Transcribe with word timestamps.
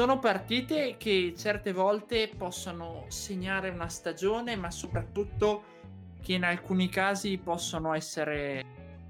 Sono 0.00 0.18
partite 0.18 0.96
che 0.96 1.34
certe 1.36 1.74
volte 1.74 2.30
possono 2.34 3.04
segnare 3.08 3.68
una 3.68 3.90
stagione, 3.90 4.56
ma 4.56 4.70
soprattutto 4.70 5.62
che 6.22 6.32
in 6.32 6.42
alcuni 6.42 6.88
casi 6.88 7.36
possono 7.36 7.92
essere 7.92 8.64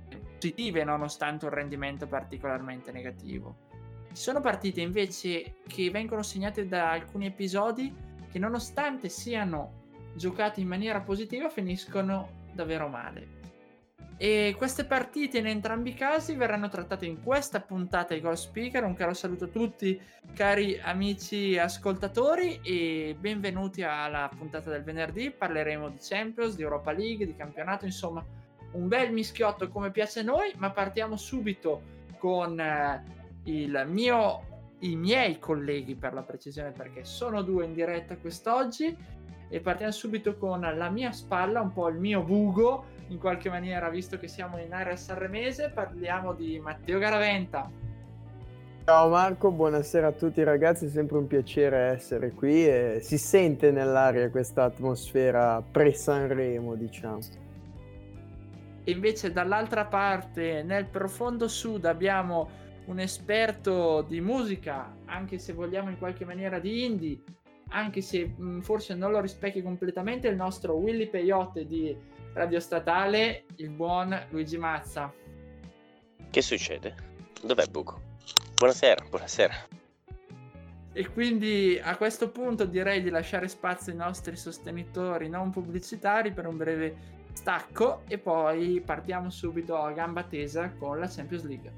positive 0.09 0.83
nonostante 0.83 1.45
un 1.45 1.53
rendimento 1.53 2.09
particolarmente 2.09 2.91
negativo. 2.91 3.69
Sono 4.13 4.41
partite 4.41 4.81
invece 4.81 5.59
che 5.65 5.93
vengono 5.93 6.25
segnate 6.25 6.67
da 6.67 6.91
alcuni 6.91 7.27
episodi 7.27 7.95
che 8.29 8.41
nonostante 8.41 9.09
siano 9.09 9.85
giocate 10.17 10.61
in 10.61 10.67
maniera 10.67 11.03
positiva 11.03 11.49
finiscono 11.51 12.49
davvero 12.53 12.89
male. 12.89 13.40
E 14.23 14.55
queste 14.59 14.85
partite 14.85 15.39
in 15.39 15.47
entrambi 15.47 15.89
i 15.89 15.95
casi 15.95 16.35
verranno 16.35 16.69
trattate 16.69 17.07
in 17.07 17.23
questa 17.23 17.63
puntata 17.63 18.13
di 18.13 18.21
Goal 18.21 18.37
Speaker. 18.37 18.85
Un 18.85 18.93
caro 18.93 19.15
saluto 19.15 19.45
a 19.45 19.49
tutti, 19.49 19.99
cari 20.35 20.79
amici 20.79 21.57
ascoltatori, 21.57 22.61
e 22.63 23.17
benvenuti 23.19 23.83
alla 23.83 24.29
puntata 24.29 24.69
del 24.69 24.83
venerdì. 24.83 25.31
Parleremo 25.31 25.89
di 25.89 25.97
Champions, 25.99 26.55
di 26.55 26.61
Europa 26.61 26.93
League, 26.93 27.25
di 27.25 27.35
campionato, 27.35 27.87
insomma, 27.87 28.23
un 28.73 28.89
bel 28.89 29.11
mischiotto 29.11 29.71
come 29.71 29.91
piace 29.91 30.21
a 30.21 30.25
noi. 30.25 30.53
Ma 30.59 30.69
partiamo 30.71 31.17
subito 31.17 31.81
con 32.19 32.61
eh, 32.61 33.03
il 33.45 33.87
mio, 33.89 34.43
i 34.81 34.97
miei 34.97 35.39
colleghi, 35.39 35.95
per 35.95 36.13
la 36.13 36.25
precisione, 36.25 36.73
perché 36.73 37.07
sono 37.07 37.41
due 37.41 37.65
in 37.65 37.73
diretta 37.73 38.19
quest'oggi. 38.19 38.95
E 39.49 39.61
partiamo 39.61 39.93
subito 39.93 40.37
con 40.37 40.61
la 40.61 40.91
mia 40.91 41.11
spalla, 41.11 41.63
un 41.63 41.73
po' 41.73 41.89
il 41.89 41.97
mio 41.97 42.23
bugo 42.23 42.99
in 43.11 43.19
qualche 43.19 43.51
maniera, 43.51 43.89
visto 43.89 44.19
che 44.19 44.29
siamo 44.29 44.59
in 44.59 44.73
area 44.73 44.97
sanremese, 44.97 45.71
parliamo 45.71 46.33
di 46.33 46.59
Matteo 46.61 46.99
Garaventa. 46.99 47.71
Ciao 48.85 49.09
Marco, 49.09 49.51
buonasera 49.51 50.07
a 50.09 50.13
tutti 50.13 50.43
ragazzi, 50.43 50.87
è 50.87 50.89
sempre 50.89 51.19
un 51.19 51.27
piacere 51.27 51.77
essere 51.93 52.31
qui 52.31 52.67
e 52.67 52.99
si 53.01 53.19
sente 53.19 53.71
nell'aria 53.73 54.31
questa 54.31 54.65
atmosfera 54.65 55.61
pre-Sanremo, 55.61 56.75
diciamo. 56.77 57.19
Invece 58.85 59.33
dall'altra 59.33 59.85
parte, 59.85 60.63
nel 60.63 60.87
profondo 60.87 61.49
sud, 61.49 61.85
abbiamo 61.85 62.49
un 62.87 62.99
esperto 63.01 64.03
di 64.03 64.21
musica, 64.21 64.97
anche 65.07 65.39
se 65.39 65.53
vogliamo 65.53 65.91
in 65.91 65.99
qualche 65.99 66.25
maniera 66.25 66.59
di 66.59 66.85
indie, 66.85 67.21
anche 67.69 68.01
se 68.01 68.33
mh, 68.37 68.61
forse 68.61 68.95
non 68.95 69.11
lo 69.11 69.21
rispecchia 69.21 69.63
completamente, 69.63 70.29
il 70.29 70.37
nostro 70.37 70.75
Willy 70.75 71.09
Peyote 71.09 71.67
di 71.67 71.97
Radio 72.33 72.61
Statale, 72.61 73.45
il 73.57 73.71
buon 73.71 74.27
Luigi 74.31 74.57
Mazza. 74.57 75.13
Che 76.31 76.43
succede? 76.43 76.95
Dov'è 77.43 77.67
Buco? 77.67 78.01
Buonasera, 78.55 79.05
buonasera. 79.09 79.55
E 80.93 81.09
quindi 81.09 81.81
a 81.83 81.97
questo 81.97 82.31
punto 82.31 82.67
direi 82.67 83.03
di 83.03 83.11
lasciare 83.11 83.49
spazio 83.49 83.91
ai 83.91 83.99
nostri 83.99 84.37
sostenitori 84.37 85.29
non 85.29 85.51
pubblicitari 85.51 86.33
per 86.33 86.47
un 86.47 86.57
breve 86.57 86.97
stacco 87.33 88.03
e 88.07 88.19
poi 88.19 88.81
partiamo 88.81 89.29
subito 89.31 89.77
a 89.77 89.91
gamba 89.91 90.23
tesa 90.23 90.73
con 90.79 91.01
la 91.01 91.09
Champions 91.09 91.45
League. 91.45 91.73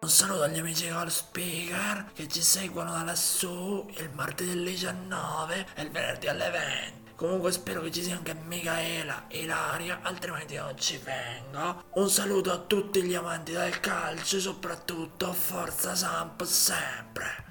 Un 0.00 0.08
saluto 0.08 0.42
agli 0.42 0.58
amici 0.58 0.88
call 0.88 1.06
speaker 1.06 2.10
che 2.12 2.26
ci 2.26 2.42
seguono 2.42 2.90
da 2.92 3.04
lassù 3.04 3.86
il 3.88 4.10
martedì 4.12 4.50
alle 4.52 4.70
19 4.70 5.66
e 5.74 5.82
il 5.82 5.90
venerdì 5.90 6.26
alle 6.26 6.50
20. 6.50 7.05
Comunque 7.16 7.50
spero 7.50 7.80
che 7.80 7.90
ci 7.90 8.02
sia 8.02 8.14
anche 8.14 8.34
Michaela, 8.34 9.24
Ilaria, 9.28 10.00
altrimenti 10.02 10.56
non 10.56 10.76
ci 10.76 10.98
vengo. 10.98 11.84
Un 11.94 12.10
saluto 12.10 12.52
a 12.52 12.58
tutti 12.58 13.02
gli 13.02 13.14
amanti 13.14 13.52
del 13.52 13.80
calcio, 13.80 14.38
soprattutto 14.38 15.32
Forza 15.32 15.94
Samp 15.94 16.42
sempre. 16.42 17.44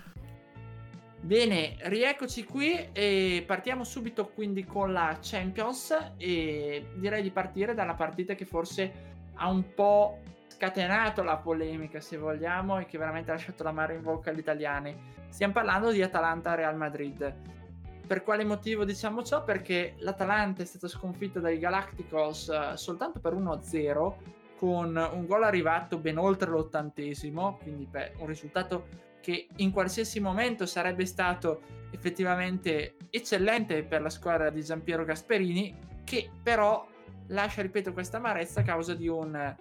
Bene, 1.20 1.78
rieccoci 1.80 2.44
qui 2.44 2.90
e 2.94 3.44
partiamo 3.48 3.84
subito 3.84 4.28
quindi 4.28 4.66
con 4.66 4.94
la 4.94 5.18
Champions 5.20 6.12
e 6.18 6.90
direi 6.98 7.24
di 7.24 7.32
partire 7.32 7.74
dalla 7.74 7.96
partita 7.96 8.36
che 8.36 8.46
forse 8.46 9.14
ha 9.34 9.50
un 9.50 9.74
po' 9.74 10.20
scatenato 10.48 11.24
la 11.24 11.38
polemica 11.38 12.00
se 12.00 12.18
vogliamo 12.18 12.78
e 12.78 12.86
che 12.86 13.00
veramente 13.00 13.32
ha 13.32 13.34
lasciato 13.34 13.64
la 13.64 13.72
mare 13.72 13.96
in 13.96 14.04
bocca 14.04 14.30
agli 14.30 14.38
italiani. 14.38 14.96
Stiamo 15.30 15.54
parlando 15.54 15.90
di 15.90 16.04
Atalanta-Real 16.04 16.78
Madrid. 16.78 17.64
Per 18.06 18.24
quale 18.24 18.44
motivo 18.44 18.86
diciamo 18.86 19.24
ciò? 19.24 19.44
Perché 19.44 19.96
l'Atalanta 20.00 20.62
è 20.62 20.66
stata 20.66 20.88
sconfitta 20.88 21.40
dai 21.40 21.58
Galacticos 21.58 22.48
uh, 22.48 22.76
soltanto 22.76 23.20
per 23.20 23.34
1-0 23.34 24.14
con 24.58 24.96
un 24.96 25.26
gol 25.26 25.44
arrivato 25.44 25.98
ben 25.98 26.18
oltre 26.18 26.50
l'ottantesimo, 26.50 27.58
quindi 27.62 27.86
beh, 27.86 28.14
un 28.18 28.28
risultato 28.28 28.88
che 29.22 29.48
in 29.58 29.72
qualsiasi 29.72 30.20
momento 30.20 30.66
sarebbe 30.66 31.06
stato 31.06 31.62
effettivamente 31.92 32.96
eccellente 33.10 33.84
per 33.84 34.02
la 34.02 34.10
squadra 34.10 34.50
di 34.50 34.64
Giampiero 34.64 35.04
Gasperini, 35.04 35.76
che 36.04 36.30
però 36.42 36.88
lascia, 37.28 37.62
ripeto, 37.62 37.92
questa 37.92 38.18
amarezza 38.18 38.62
a 38.62 38.64
causa 38.64 38.94
di 38.94 39.08
un 39.08 39.56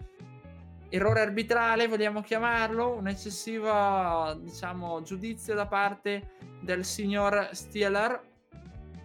errore 0.91 1.21
arbitrale, 1.23 1.89
vogliamo 1.89 2.21
chiamarlo, 2.21 2.95
un 2.95 3.09
eccessivo, 3.09 4.35
diciamo, 4.41 5.03
giudizio 5.03 5.55
da 5.55 5.67
parte 5.67 6.35
del 6.61 6.85
signor 6.85 7.49
Stieler 7.53 8.33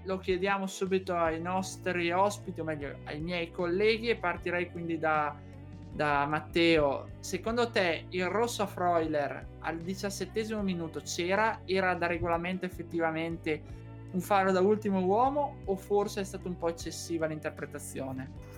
lo 0.04 0.18
chiediamo 0.18 0.68
subito 0.68 1.16
ai 1.16 1.42
nostri 1.42 2.12
ospiti, 2.12 2.60
o 2.60 2.64
meglio 2.64 2.98
ai 3.06 3.20
miei 3.20 3.52
colleghi, 3.52 4.10
e 4.10 4.16
partirei 4.16 4.72
quindi 4.72 4.98
da, 4.98 5.36
da 5.94 6.26
Matteo. 6.26 7.10
Secondo 7.20 7.70
te 7.70 8.06
il 8.10 8.28
rosso 8.28 8.64
a 8.64 8.68
Freuler 8.68 9.46
al 9.60 9.78
diciassettesimo 9.78 10.62
minuto 10.62 11.02
c'era? 11.02 11.62
Era 11.66 11.94
da 11.94 12.08
regolamento 12.08 12.66
effettivamente 12.66 13.78
un 14.12 14.22
faro 14.22 14.52
da 14.52 14.62
ultimo 14.62 15.04
uomo 15.04 15.58
o 15.66 15.76
forse 15.76 16.22
è 16.22 16.24
stata 16.24 16.48
un 16.48 16.58
po' 16.58 16.70
eccessiva 16.70 17.28
l'interpretazione? 17.28 18.58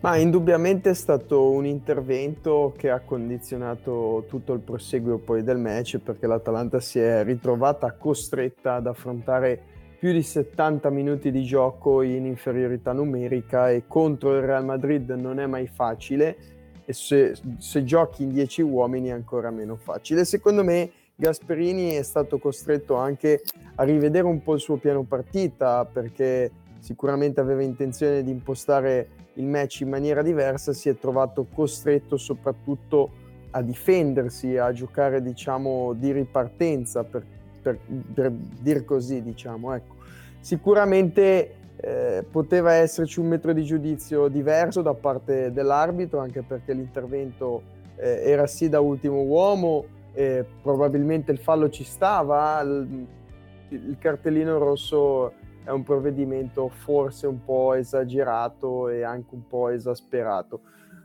Ma 0.00 0.16
indubbiamente 0.16 0.90
è 0.90 0.94
stato 0.94 1.50
un 1.50 1.66
intervento 1.66 2.72
che 2.74 2.88
ha 2.88 3.00
condizionato 3.00 4.24
tutto 4.28 4.54
il 4.54 4.60
proseguio 4.60 5.18
poi 5.18 5.42
del 5.42 5.58
match 5.58 5.98
perché 5.98 6.26
l'Atalanta 6.26 6.80
si 6.80 6.98
è 6.98 7.22
ritrovata 7.22 7.92
costretta 7.92 8.76
ad 8.76 8.86
affrontare 8.86 9.62
più 10.00 10.12
di 10.12 10.22
70 10.22 10.88
minuti 10.88 11.30
di 11.30 11.44
gioco 11.44 12.00
in 12.00 12.24
inferiorità 12.24 12.94
numerica 12.94 13.70
e 13.70 13.82
contro 13.86 14.34
il 14.34 14.40
Real 14.40 14.64
Madrid 14.64 15.10
non 15.10 15.38
è 15.38 15.44
mai 15.44 15.66
facile 15.66 16.36
e 16.86 16.94
se, 16.94 17.36
se 17.58 17.84
giochi 17.84 18.22
in 18.22 18.32
10 18.32 18.62
uomini 18.62 19.08
è 19.08 19.12
ancora 19.12 19.50
meno 19.50 19.76
facile. 19.76 20.24
Secondo 20.24 20.64
me 20.64 20.90
Gasperini 21.14 21.96
è 21.96 22.02
stato 22.02 22.38
costretto 22.38 22.94
anche 22.94 23.42
a 23.74 23.82
rivedere 23.82 24.24
un 24.24 24.42
po' 24.42 24.54
il 24.54 24.60
suo 24.60 24.78
piano 24.78 25.02
partita 25.02 25.84
perché 25.84 26.50
sicuramente 26.78 27.42
aveva 27.42 27.62
intenzione 27.62 28.22
di 28.22 28.30
impostare 28.30 29.08
il 29.34 29.44
match 29.44 29.80
in 29.80 29.90
maniera 29.90 30.22
diversa, 30.22 30.72
si 30.72 30.88
è 30.88 30.96
trovato 30.96 31.46
costretto 31.52 32.16
soprattutto 32.16 33.10
a 33.50 33.60
difendersi, 33.60 34.56
a 34.56 34.72
giocare 34.72 35.20
diciamo 35.20 35.92
di 35.92 36.10
ripartenza 36.10 37.04
per 37.04 37.22
per, 37.60 37.78
per 38.14 38.30
dir 38.30 38.84
così, 38.84 39.22
diciamo. 39.22 39.74
Ecco. 39.74 39.94
Sicuramente 40.40 41.54
eh, 41.76 42.24
poteva 42.30 42.72
esserci 42.72 43.20
un 43.20 43.28
metro 43.28 43.52
di 43.52 43.64
giudizio 43.64 44.28
diverso 44.28 44.82
da 44.82 44.94
parte 44.94 45.52
dell'arbitro, 45.52 46.20
anche 46.20 46.42
perché 46.42 46.72
l'intervento 46.72 47.62
eh, 47.96 48.22
era 48.24 48.46
sì 48.46 48.68
da 48.68 48.80
ultimo 48.80 49.22
uomo, 49.22 49.84
eh, 50.12 50.44
probabilmente 50.62 51.32
il 51.32 51.38
fallo 51.38 51.70
ci 51.70 51.84
stava, 51.84 52.60
il, 52.60 53.06
il 53.68 53.96
cartellino 53.98 54.58
rosso 54.58 55.32
è 55.62 55.70
un 55.70 55.82
provvedimento 55.82 56.68
forse 56.68 57.26
un 57.26 57.44
po' 57.44 57.74
esagerato 57.74 58.88
e 58.88 59.02
anche 59.02 59.34
un 59.34 59.46
po' 59.46 59.68
esasperato. 59.68 60.60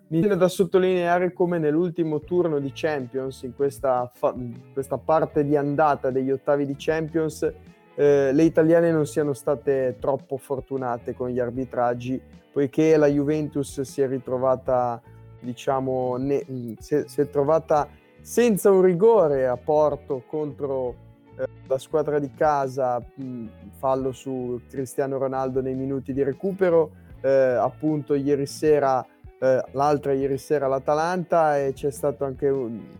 Mi 0.07 0.19
viene 0.19 0.38
da 0.38 0.48
sottolineare 0.48 1.34
come 1.34 1.57
nell'ultimo 1.57 2.19
turno 2.19 2.60
di 2.60 2.72
Champions, 2.75 3.42
in 3.42 3.56
questa, 3.56 4.12
fa- 4.13 4.36
questa 4.72 5.00
parte 5.00 5.44
di 5.44 5.56
andata 5.56 6.12
degli 6.12 6.30
ottavi 6.30 6.68
di 6.68 6.75
Champions, 6.78 7.52
eh, 7.96 8.31
le 8.31 8.44
italiane 8.44 8.92
non 8.92 9.07
siano 9.07 9.34
state 9.34 9.98
troppo 10.00 10.38
fortunate 10.38 11.16
con 11.16 11.30
gli 11.30 11.40
arbitraggi, 11.40 12.22
poiché 12.52 12.98
la 12.98 13.07
Juventus 13.07 13.81
si 13.81 14.02
è 14.02 14.07
ritrovata, 14.07 15.02
diciamo, 15.40 16.18
ne- 16.18 16.46
si, 16.78 16.96
è, 16.96 17.06
si 17.07 17.22
è 17.22 17.30
trovata 17.31 17.88
senza 18.22 18.69
un 18.69 18.84
rigore 18.84 19.48
a 19.48 19.57
Porto 19.57 20.22
contro 20.28 20.96
eh, 21.36 21.48
la 21.66 21.80
squadra 21.80 22.19
di 22.19 22.31
casa, 22.31 23.00
mh, 23.00 23.46
fallo 23.80 24.12
su 24.12 24.62
Cristiano 24.69 25.18
Ronaldo 25.18 25.62
nei 25.62 25.74
minuti 25.74 26.13
di 26.13 26.22
recupero, 26.22 26.92
eh, 27.22 27.30
appunto 27.30 28.13
ieri 28.13 28.46
sera, 28.46 29.04
eh, 29.45 29.63
l'altra 29.71 30.13
ieri 30.13 30.38
sera 30.38 30.68
l'Atalanta 30.68 31.59
e 31.59 31.74
c'è 31.74 31.92
stato 31.92 32.25
anche 32.25 32.51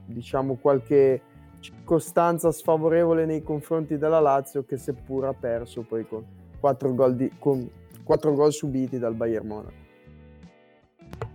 diciamo 0.06 0.56
qualche 0.56 1.21
circostanza 1.59 2.51
sfavorevole 2.51 3.25
nei 3.25 3.42
confronti 3.42 3.97
della 3.97 4.19
Lazio 4.19 4.63
che 4.63 4.77
seppur 4.77 5.25
ha 5.25 5.33
perso 5.33 5.81
poi 5.81 6.07
con 6.07 6.24
quattro 6.59 6.94
gol, 6.94 7.15
di, 7.15 7.31
con 7.39 7.68
quattro 8.03 8.33
gol 8.33 8.53
subiti 8.53 9.00
dal 9.00 9.15
Bayern 9.15 9.47
Monaco. 9.47 9.83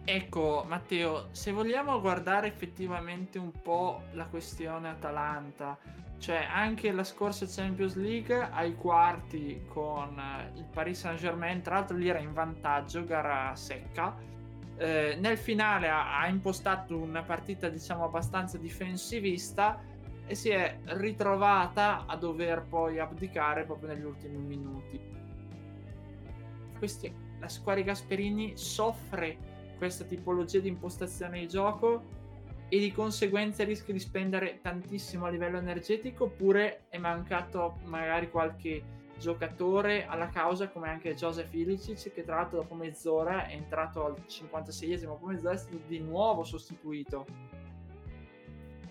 Ecco, 0.05 0.65
Matteo, 0.67 1.29
se 1.31 1.53
vogliamo 1.53 2.01
guardare 2.01 2.49
effettivamente 2.49 3.39
un 3.39 3.53
po' 3.63 4.03
la 4.13 4.27
questione 4.27 4.89
Atalanta, 4.89 5.79
cioè 6.19 6.47
anche 6.51 6.91
la 6.91 7.05
scorsa 7.05 7.47
Champions 7.47 7.95
League 7.95 8.37
ai 8.53 8.75
quarti 8.75 9.65
con 9.69 10.21
il 10.55 10.67
Paris 10.73 10.99
Saint-Germain, 11.01 11.63
tra 11.63 11.77
l'altro 11.77 11.97
lì 11.97 12.09
era 12.09 12.19
in 12.19 12.33
vantaggio, 12.33 13.05
gara 13.05 13.55
secca. 13.55 14.17
Eh, 14.81 15.15
nel 15.21 15.37
finale 15.37 15.91
ha, 15.91 16.19
ha, 16.19 16.27
impostato 16.27 16.97
una 16.97 17.23
partita 17.23 17.69
diciamo 17.69 18.05
abbastanza 18.05 18.57
difensivista 18.57 19.79
e 20.25 20.35
si 20.35 20.49
è 20.49 20.79
ritrovata 20.85 22.07
a 22.07 22.17
dover 22.17 22.65
poi 22.67 22.99
abdicare 22.99 23.65
proprio 23.65 23.93
negli 23.93 24.05
ultimi 24.05 24.39
minuti. 24.39 24.99
Questi, 26.79 27.15
la 27.39 27.49
squadra 27.49 27.83
Gasperini 27.83 28.57
soffre 28.57 29.37
questa 29.77 30.05
tipologia 30.05 30.61
di 30.61 30.69
impostazione 30.69 31.41
di 31.41 31.49
gioco 31.49 32.03
e 32.71 32.79
di 32.79 32.91
conseguenza 32.91 33.65
rischia 33.65 33.93
di 33.93 34.01
spendere 34.01 34.61
tantissimo 34.63 35.27
a 35.27 35.29
livello 35.29 35.59
energetico 35.59 36.25
oppure 36.25 36.87
è 36.89 36.97
mancato 36.97 37.81
magari 37.85 38.31
qualche 38.31 38.83
giocatore 39.21 40.07
alla 40.07 40.29
causa 40.31 40.69
come 40.69 40.89
anche 40.89 41.15
Joseph 41.15 41.53
Ilicic 41.53 42.13
che 42.13 42.25
tra 42.25 42.37
l'altro 42.37 42.61
dopo 42.61 42.75
mezz'ora 42.75 43.47
è 43.47 43.53
entrato 43.53 44.07
al 44.07 44.15
56esimo 44.27 45.07
dopo 45.07 45.27
mezz'ora 45.27 45.55
è 45.55 45.59
stato 45.59 45.79
di 45.87 46.01
nuovo 46.01 46.43
sostituito 46.43 47.27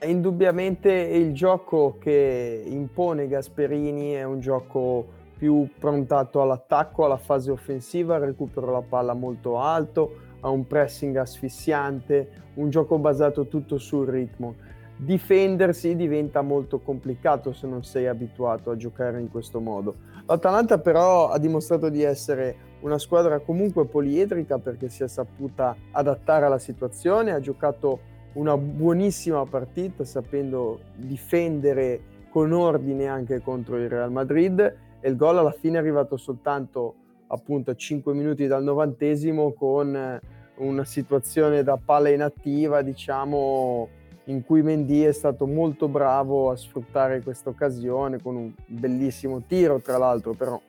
indubbiamente 0.06 0.92
il 0.92 1.34
gioco 1.34 1.98
che 2.00 2.64
impone 2.66 3.28
Gasperini 3.28 4.12
è 4.12 4.24
un 4.24 4.40
gioco 4.40 5.18
più 5.38 5.68
prontato 5.78 6.42
all'attacco, 6.42 7.06
alla 7.06 7.18
fase 7.18 7.52
offensiva, 7.52 8.18
recupero 8.18 8.72
la 8.72 8.82
palla 8.82 9.14
molto 9.14 9.60
alto, 9.60 10.28
a 10.42 10.50
un 10.50 10.68
pressing 10.68 11.16
asfissiante, 11.16 12.30
un 12.56 12.70
gioco 12.70 12.98
basato 12.98 13.48
tutto 13.48 13.78
sul 13.78 14.08
ritmo. 14.08 14.56
Difendersi 14.98 15.96
diventa 15.96 16.42
molto 16.42 16.80
complicato 16.80 17.54
se 17.54 17.68
non 17.68 17.86
sei 17.86 18.08
abituato 18.08 18.70
a 18.70 18.76
giocare 18.76 19.20
in 19.22 19.30
questo 19.30 19.62
modo. 19.62 19.96
L'Atalanta 20.30 20.78
però 20.78 21.30
ha 21.30 21.40
dimostrato 21.40 21.90
di 21.90 22.04
essere 22.04 22.68
una 22.82 23.00
squadra 23.00 23.40
comunque 23.40 23.88
poliedrica 23.88 24.60
perché 24.60 24.88
si 24.88 25.02
è 25.02 25.08
saputa 25.08 25.76
adattare 25.90 26.46
alla 26.46 26.60
situazione, 26.60 27.32
ha 27.32 27.40
giocato 27.40 28.00
una 28.34 28.56
buonissima 28.56 29.44
partita 29.48 30.04
sapendo 30.04 30.82
difendere 30.94 32.28
con 32.30 32.52
ordine 32.52 33.08
anche 33.08 33.42
contro 33.42 33.78
il 33.78 33.90
Real 33.90 34.12
Madrid 34.12 34.60
e 35.00 35.10
il 35.10 35.16
gol 35.16 35.40
alla 35.40 35.52
fine 35.52 35.78
è 35.78 35.80
arrivato 35.80 36.16
soltanto 36.16 36.94
appunto 37.26 37.72
a 37.72 37.76
5 37.76 38.14
minuti 38.14 38.46
dal 38.46 38.62
novantesimo 38.62 39.54
con 39.54 40.20
una 40.58 40.86
situazione 40.86 41.64
da 41.64 41.80
palla 41.84 42.10
inattiva, 42.10 42.84
diciamo, 42.84 43.90
in 44.30 44.44
cui 44.46 44.62
Mendy 44.62 45.02
è 45.02 45.12
stato 45.12 45.48
molto 45.48 45.88
bravo 45.88 46.52
a 46.52 46.56
sfruttare 46.56 47.22
questa 47.22 47.50
occasione 47.50 48.22
con 48.22 48.36
un 48.36 48.54
bellissimo 48.68 49.42
tiro, 49.48 49.80
tra 49.80 49.98
l'altro, 49.98 50.34
però 50.34 50.60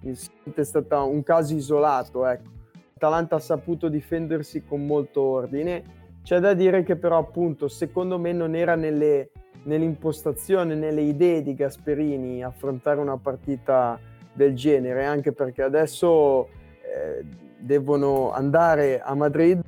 è 0.00 0.62
stato 0.62 1.08
un 1.08 1.22
caso 1.22 1.54
isolato, 1.54 2.24
ecco. 2.26 2.50
Atalanta 2.94 3.36
ha 3.36 3.40
saputo 3.40 3.88
difendersi 3.88 4.62
con 4.64 4.86
molto 4.86 5.22
ordine. 5.22 6.00
C'è 6.22 6.38
da 6.38 6.54
dire 6.54 6.84
che 6.84 6.94
però 6.94 7.18
appunto 7.18 7.66
secondo 7.66 8.16
me 8.16 8.32
non 8.32 8.54
era 8.54 8.76
nelle, 8.76 9.30
nell'impostazione, 9.64 10.76
nelle 10.76 11.02
idee 11.02 11.42
di 11.42 11.54
Gasperini 11.54 12.44
affrontare 12.44 13.00
una 13.00 13.16
partita 13.16 13.98
del 14.32 14.54
genere, 14.54 15.04
anche 15.04 15.32
perché 15.32 15.62
adesso 15.62 16.46
eh, 16.46 17.24
devono 17.58 18.30
andare 18.30 19.00
a 19.00 19.14
Madrid 19.16 19.60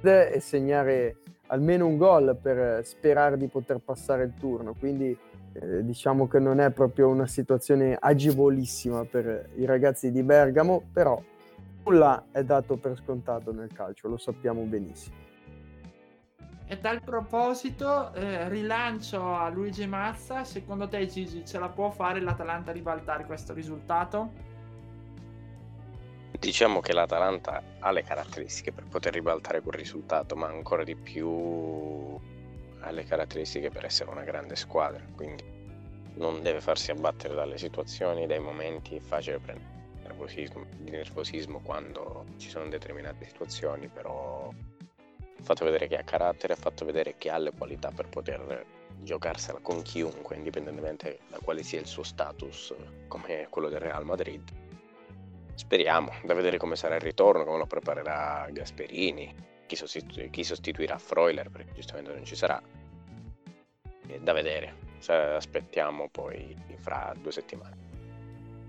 e 0.00 0.40
segnare 0.40 1.16
almeno 1.48 1.86
un 1.86 1.96
gol 1.96 2.36
per 2.40 2.84
sperare 2.84 3.36
di 3.36 3.48
poter 3.48 3.78
passare 3.78 4.24
il 4.24 4.34
turno. 4.38 4.74
Quindi 4.74 5.16
eh, 5.52 5.84
diciamo 5.84 6.28
che 6.28 6.38
non 6.38 6.60
è 6.60 6.70
proprio 6.70 7.08
una 7.08 7.26
situazione 7.26 7.96
agevolissima 7.98 9.04
per 9.04 9.50
i 9.56 9.64
ragazzi 9.64 10.10
di 10.10 10.22
Bergamo, 10.22 10.82
però 10.92 11.20
nulla 11.84 12.26
è 12.30 12.44
dato 12.44 12.76
per 12.76 12.96
scontato 12.96 13.52
nel 13.52 13.72
calcio, 13.72 14.08
lo 14.08 14.16
sappiamo 14.16 14.62
benissimo. 14.62 15.26
E 16.70 16.78
tal 16.80 17.02
proposito, 17.02 18.12
eh, 18.12 18.46
rilancio 18.50 19.34
a 19.34 19.48
Luigi 19.48 19.86
Mazza. 19.86 20.44
Secondo 20.44 20.86
te, 20.86 21.06
Gigi, 21.06 21.42
ce 21.46 21.58
la 21.58 21.70
può 21.70 21.88
fare 21.88 22.20
l'Atalanta 22.20 22.70
a 22.70 22.74
ribaltare 22.74 23.24
questo 23.24 23.54
risultato? 23.54 24.47
Diciamo 26.38 26.80
che 26.80 26.92
l'Atalanta 26.92 27.62
ha 27.80 27.90
le 27.90 28.04
caratteristiche 28.04 28.70
per 28.70 28.84
poter 28.86 29.12
ribaltare 29.12 29.60
quel 29.60 29.74
risultato, 29.74 30.36
ma 30.36 30.46
ancora 30.46 30.84
di 30.84 30.94
più 30.94 32.16
ha 32.80 32.90
le 32.90 33.04
caratteristiche 33.04 33.70
per 33.70 33.84
essere 33.84 34.10
una 34.10 34.22
grande 34.22 34.54
squadra. 34.54 35.04
Quindi 35.16 35.44
non 36.14 36.40
deve 36.42 36.60
farsi 36.60 36.92
abbattere 36.92 37.34
dalle 37.34 37.58
situazioni, 37.58 38.26
dai 38.26 38.38
momenti. 38.38 38.96
È 38.96 39.00
facile 39.00 39.40
prendere 39.40 39.76
nervosismo, 40.02 40.64
di 40.76 40.90
nervosismo 40.90 41.60
quando 41.60 42.24
ci 42.36 42.48
sono 42.48 42.68
determinate 42.68 43.26
situazioni, 43.26 43.88
però 43.88 44.48
ha 44.48 45.42
fatto 45.42 45.64
vedere 45.64 45.88
che 45.88 45.96
ha 45.96 46.02
carattere, 46.02 46.52
ha 46.52 46.56
fatto 46.56 46.84
vedere 46.84 47.16
che 47.18 47.30
ha 47.30 47.38
le 47.38 47.52
qualità 47.52 47.90
per 47.90 48.08
poter 48.08 48.64
giocarsela 49.00 49.58
con 49.60 49.82
chiunque, 49.82 50.36
indipendentemente 50.36 51.18
da 51.28 51.38
quale 51.42 51.62
sia 51.62 51.80
il 51.80 51.86
suo 51.86 52.04
status, 52.04 52.74
come 53.08 53.48
quello 53.50 53.68
del 53.68 53.80
Real 53.80 54.04
Madrid. 54.04 54.67
Speriamo, 55.58 56.12
da 56.22 56.34
vedere 56.34 56.56
come 56.56 56.76
sarà 56.76 56.94
il 56.94 57.00
ritorno, 57.00 57.42
come 57.42 57.58
lo 57.58 57.66
preparerà 57.66 58.46
Gasperini, 58.48 59.34
chi, 59.66 59.74
sostitu- 59.74 60.30
chi 60.30 60.44
sostituirà 60.44 60.98
Freuler, 60.98 61.50
perché 61.50 61.72
giustamente 61.72 62.14
non 62.14 62.24
ci 62.24 62.36
sarà. 62.36 62.62
E 64.06 64.20
da 64.20 64.32
vedere, 64.32 64.72
aspettiamo 65.04 66.08
poi 66.10 66.54
fra 66.76 67.12
due 67.20 67.32
settimane. 67.32 67.76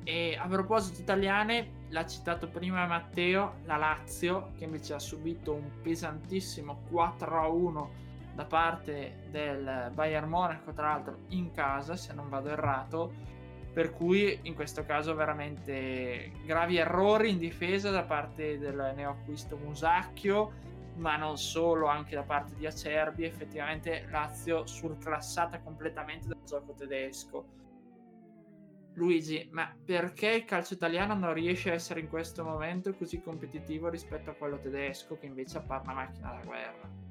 E 0.03 0.35
a 0.35 0.47
proposito 0.47 0.99
italiane, 0.99 1.85
l'ha 1.89 2.07
citato 2.07 2.49
prima 2.49 2.87
Matteo, 2.87 3.59
la 3.65 3.77
Lazio, 3.77 4.53
che 4.57 4.63
invece 4.63 4.95
ha 4.95 4.99
subito 4.99 5.53
un 5.53 5.69
pesantissimo 5.83 6.85
4-1 6.91 7.87
da 8.33 8.45
parte 8.45 9.27
del 9.29 9.91
Bayern 9.93 10.27
Monaco, 10.27 10.73
tra 10.73 10.87
l'altro 10.87 11.17
in 11.27 11.51
casa, 11.51 11.95
se 11.95 12.13
non 12.13 12.29
vado 12.29 12.49
errato, 12.49 13.37
per 13.71 13.91
cui 13.91 14.39
in 14.43 14.55
questo 14.55 14.83
caso 14.83 15.13
veramente 15.15 16.31
gravi 16.45 16.77
errori 16.77 17.29
in 17.29 17.37
difesa 17.37 17.91
da 17.91 18.03
parte 18.03 18.57
del 18.57 18.93
neoacquisto 18.95 19.57
Musacchio, 19.57 20.67
ma 20.95 21.15
non 21.15 21.37
solo, 21.37 21.87
anche 21.87 22.15
da 22.15 22.23
parte 22.23 22.55
di 22.55 22.65
Acerbi, 22.65 23.23
effettivamente 23.23 24.05
Lazio 24.09 24.65
surclassata 24.65 25.61
completamente 25.61 26.27
dal 26.27 26.43
gioco 26.43 26.73
tedesco 26.73 27.57
Luigi, 28.99 29.47
ma 29.51 29.73
perché 29.85 30.27
il 30.31 30.45
calcio 30.45 30.73
italiano 30.73 31.13
non 31.13 31.33
riesce 31.33 31.71
a 31.71 31.73
essere 31.73 32.01
in 32.01 32.09
questo 32.09 32.43
momento 32.43 32.93
così 32.93 33.21
competitivo 33.21 33.87
rispetto 33.87 34.29
a 34.29 34.33
quello 34.33 34.59
tedesco 34.59 35.17
che 35.17 35.25
invece 35.25 35.57
appare 35.57 35.83
una 35.83 35.93
macchina 35.93 36.31
da 36.31 36.41
guerra? 36.43 37.08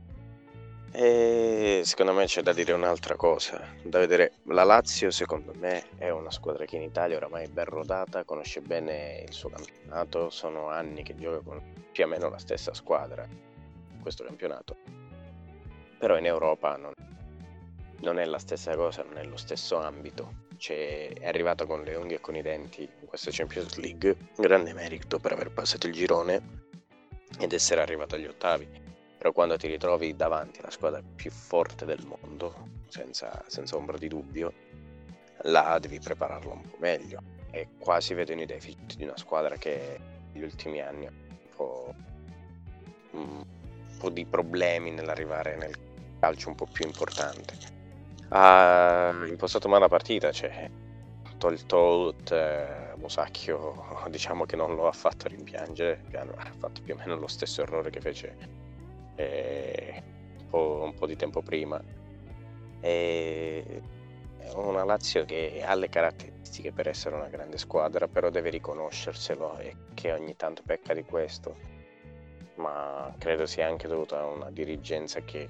E 0.91 1.83
secondo 1.85 2.13
me 2.13 2.25
c'è 2.25 2.41
da 2.43 2.55
dire 2.55 2.73
un'altra 2.73 3.15
cosa, 3.15 3.63
da 3.83 3.99
vedere 3.99 4.33
la 4.45 4.65
Lazio 4.65 5.11
secondo 5.11 5.53
me 5.55 5.85
è 5.99 6.09
una 6.09 6.31
squadra 6.31 6.65
che 6.65 6.77
in 6.77 6.83
Italia 6.83 7.17
oramai 7.17 7.45
è 7.45 7.49
ben 7.49 7.67
rodata, 7.67 8.25
conosce 8.25 8.63
bene 8.63 9.23
il 9.27 9.33
suo 9.33 9.51
campionato, 9.51 10.31
sono 10.31 10.69
anni 10.71 11.03
che 11.03 11.15
gioca 11.15 11.41
con 11.41 11.63
più 11.93 12.05
o 12.05 12.07
meno 12.07 12.31
la 12.31 12.39
stessa 12.39 12.73
squadra 12.73 13.23
in 13.29 14.01
questo 14.01 14.25
campionato, 14.25 14.77
però 15.99 16.17
in 16.17 16.25
Europa 16.25 16.77
non, 16.77 16.93
non 18.01 18.19
è 18.19 18.25
la 18.25 18.39
stessa 18.39 18.75
cosa, 18.75 19.03
non 19.03 19.19
è 19.19 19.25
lo 19.25 19.37
stesso 19.37 19.77
ambito, 19.77 20.47
cioè, 20.57 21.13
è 21.13 21.27
arrivato 21.27 21.67
con 21.67 21.83
le 21.83 21.97
unghie 21.97 22.17
e 22.17 22.21
con 22.21 22.35
i 22.35 22.43
denti 22.43 22.83
in 22.83 23.07
questa 23.07 23.31
Champions 23.31 23.77
League, 23.77 24.17
grande 24.37 24.73
merito 24.73 25.19
per 25.19 25.33
aver 25.33 25.51
passato 25.51 25.87
il 25.87 25.93
girone 25.93 26.67
ed 27.39 27.53
essere 27.53 27.83
arrivato 27.83 28.15
agli 28.15 28.27
ottavi. 28.27 28.88
Però 29.19 29.33
quando 29.33 29.57
ti 29.57 29.67
ritrovi 29.67 30.15
davanti 30.15 30.61
alla 30.61 30.71
squadra 30.71 31.03
più 31.03 31.31
forte 31.31 31.85
del 31.85 32.05
mondo, 32.07 32.69
senza, 32.89 33.45
senza 33.49 33.77
ombra 33.77 33.99
di 33.99 34.09
dubbio, 34.09 34.53
là 35.43 35.79
devi 35.81 35.99
prepararlo 35.99 36.53
un 36.53 36.63
po' 36.63 36.77
meglio. 36.79 37.21
E 37.51 37.69
quasi 37.79 38.15
vedono 38.15 38.43
i 38.43 38.47
deficit 38.47 38.97
di 38.97 39.05
una 39.05 39.17
squadra 39.17 39.57
che 39.57 39.99
negli 40.33 40.45
ultimi 40.45 40.81
anni 40.81 41.07
ha 41.07 41.11
un 41.11 41.57
po', 41.57 41.95
un 43.13 43.45
po' 43.99 44.11
di 44.11 44.25
problemi 44.25 44.93
nell'arrivare 44.93 45.57
nel 45.57 45.75
calcio 46.21 46.49
un 46.49 46.55
po' 46.55 46.67
più 46.67 46.85
importante 46.85 47.77
ha 48.31 49.15
impostato 49.27 49.69
male 49.69 49.83
la 49.83 49.89
partita, 49.89 50.31
cioè 50.33 50.71
tolto 51.39 52.17
eh, 52.31 52.95
Musacchio 52.97 53.85
diciamo 54.11 54.45
che 54.45 54.57
non 54.57 54.75
lo 54.75 54.89
ha 54.89 54.93
fatto 54.93 55.29
rimpiangere, 55.29 56.03
ha 56.13 56.53
fatto 56.59 56.83
più 56.83 56.95
o 56.95 56.97
meno 56.97 57.17
lo 57.17 57.29
stesso 57.29 57.63
errore 57.63 57.91
che 57.91 58.01
fece 58.01 58.67
eh, 59.19 60.03
un, 60.51 60.95
po', 60.95 61.07
di 61.07 61.17
tempo 61.17 61.43
prima. 61.43 61.83
E 62.81 63.83
una 64.55 64.85
Lazio 64.85 65.25
che 65.25 65.63
ha 65.65 65.75
le 65.75 65.89
caratteristiche 65.89 66.73
per 66.73 66.89
essere 66.89 67.17
una 67.17 67.29
grande 67.29 67.59
squadra, 67.59 68.07
però 68.07 68.31
deve 68.31 68.51
riconoscerselo 68.51 69.59
e 69.59 69.77
che 69.95 70.13
ogni 70.13 70.37
tanto 70.37 70.63
pecca 70.65 70.95
di 70.95 71.05
questo. 71.05 71.57
Ma 72.55 73.13
credo 73.19 73.47
sia 73.47 73.67
anche 73.67 73.89
dovuto 73.89 74.17
a 74.17 74.25
una 74.25 74.51
dirigenza 74.51 75.21
che 75.21 75.49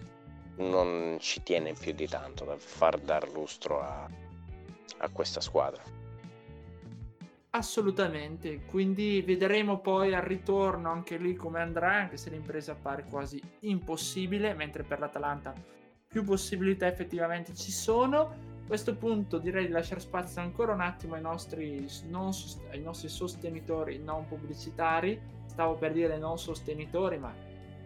non 0.57 1.17
ci 1.21 1.43
tiene 1.43 1.73
più 1.73 1.93
di 1.93 2.09
tanto 2.09 2.45
da 2.45 2.57
far 2.57 2.99
dar 2.99 3.31
lustro 3.31 3.81
a, 3.81 4.09
a 4.99 5.09
questa 5.11 5.41
squadra. 5.41 5.83
Assolutamente, 7.51 8.61
quindi 8.67 9.23
vedremo 9.23 9.81
poi 9.81 10.13
al 10.15 10.21
ritorno 10.21 10.91
anche 10.91 11.17
lì 11.17 11.35
come 11.35 11.61
andrà, 11.61 11.95
anche 11.95 12.19
se 12.19 12.29
l'impresa 12.29 12.73
appare 12.73 13.05
quasi 13.05 13.41
impossibile, 13.61 14.53
mentre 14.53 14.83
per 14.83 14.99
l'Atalanta 14.99 15.55
più 16.07 16.25
possibilità 16.25 16.87
effettivamente 16.87 17.55
ci 17.55 17.71
sono. 17.71 18.19
A 18.19 18.67
questo 18.67 18.95
punto 18.97 19.39
direi 19.39 19.67
di 19.67 19.73
lasciare 19.73 20.01
spazio 20.01 20.43
ancora 20.43 20.75
un 20.75 20.83
attimo 20.83 21.15
ai 21.15 21.23
nostri, 21.23 21.87
non, 22.11 22.33
ai 22.71 22.83
nostri 22.83 23.09
sostenitori 23.09 23.99
non 23.99 24.29
pubblicitari, 24.29 25.19
stavo 25.47 25.75
per 25.77 25.93
dire 25.93 26.19
non 26.19 26.39
sostenitori, 26.39 27.17
ma 27.17 27.35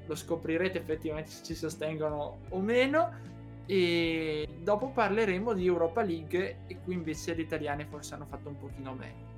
lo 0.04 0.14
scoprirete 0.16 0.78
effettivamente 0.78 1.30
se 1.30 1.44
ci 1.44 1.54
sostengono 1.54 2.38
o 2.48 2.58
meno. 2.58 3.30
E 3.66 4.48
dopo 4.58 4.88
parleremo 4.88 5.52
di 5.52 5.66
Europa 5.66 6.02
League 6.02 6.62
e 6.66 6.80
qui 6.82 6.94
invece 6.94 7.36
gli 7.36 7.40
italiani 7.40 7.84
forse 7.84 8.14
hanno 8.14 8.26
fatto 8.26 8.48
un 8.48 8.58
pochino 8.58 8.92
meglio 8.92 9.31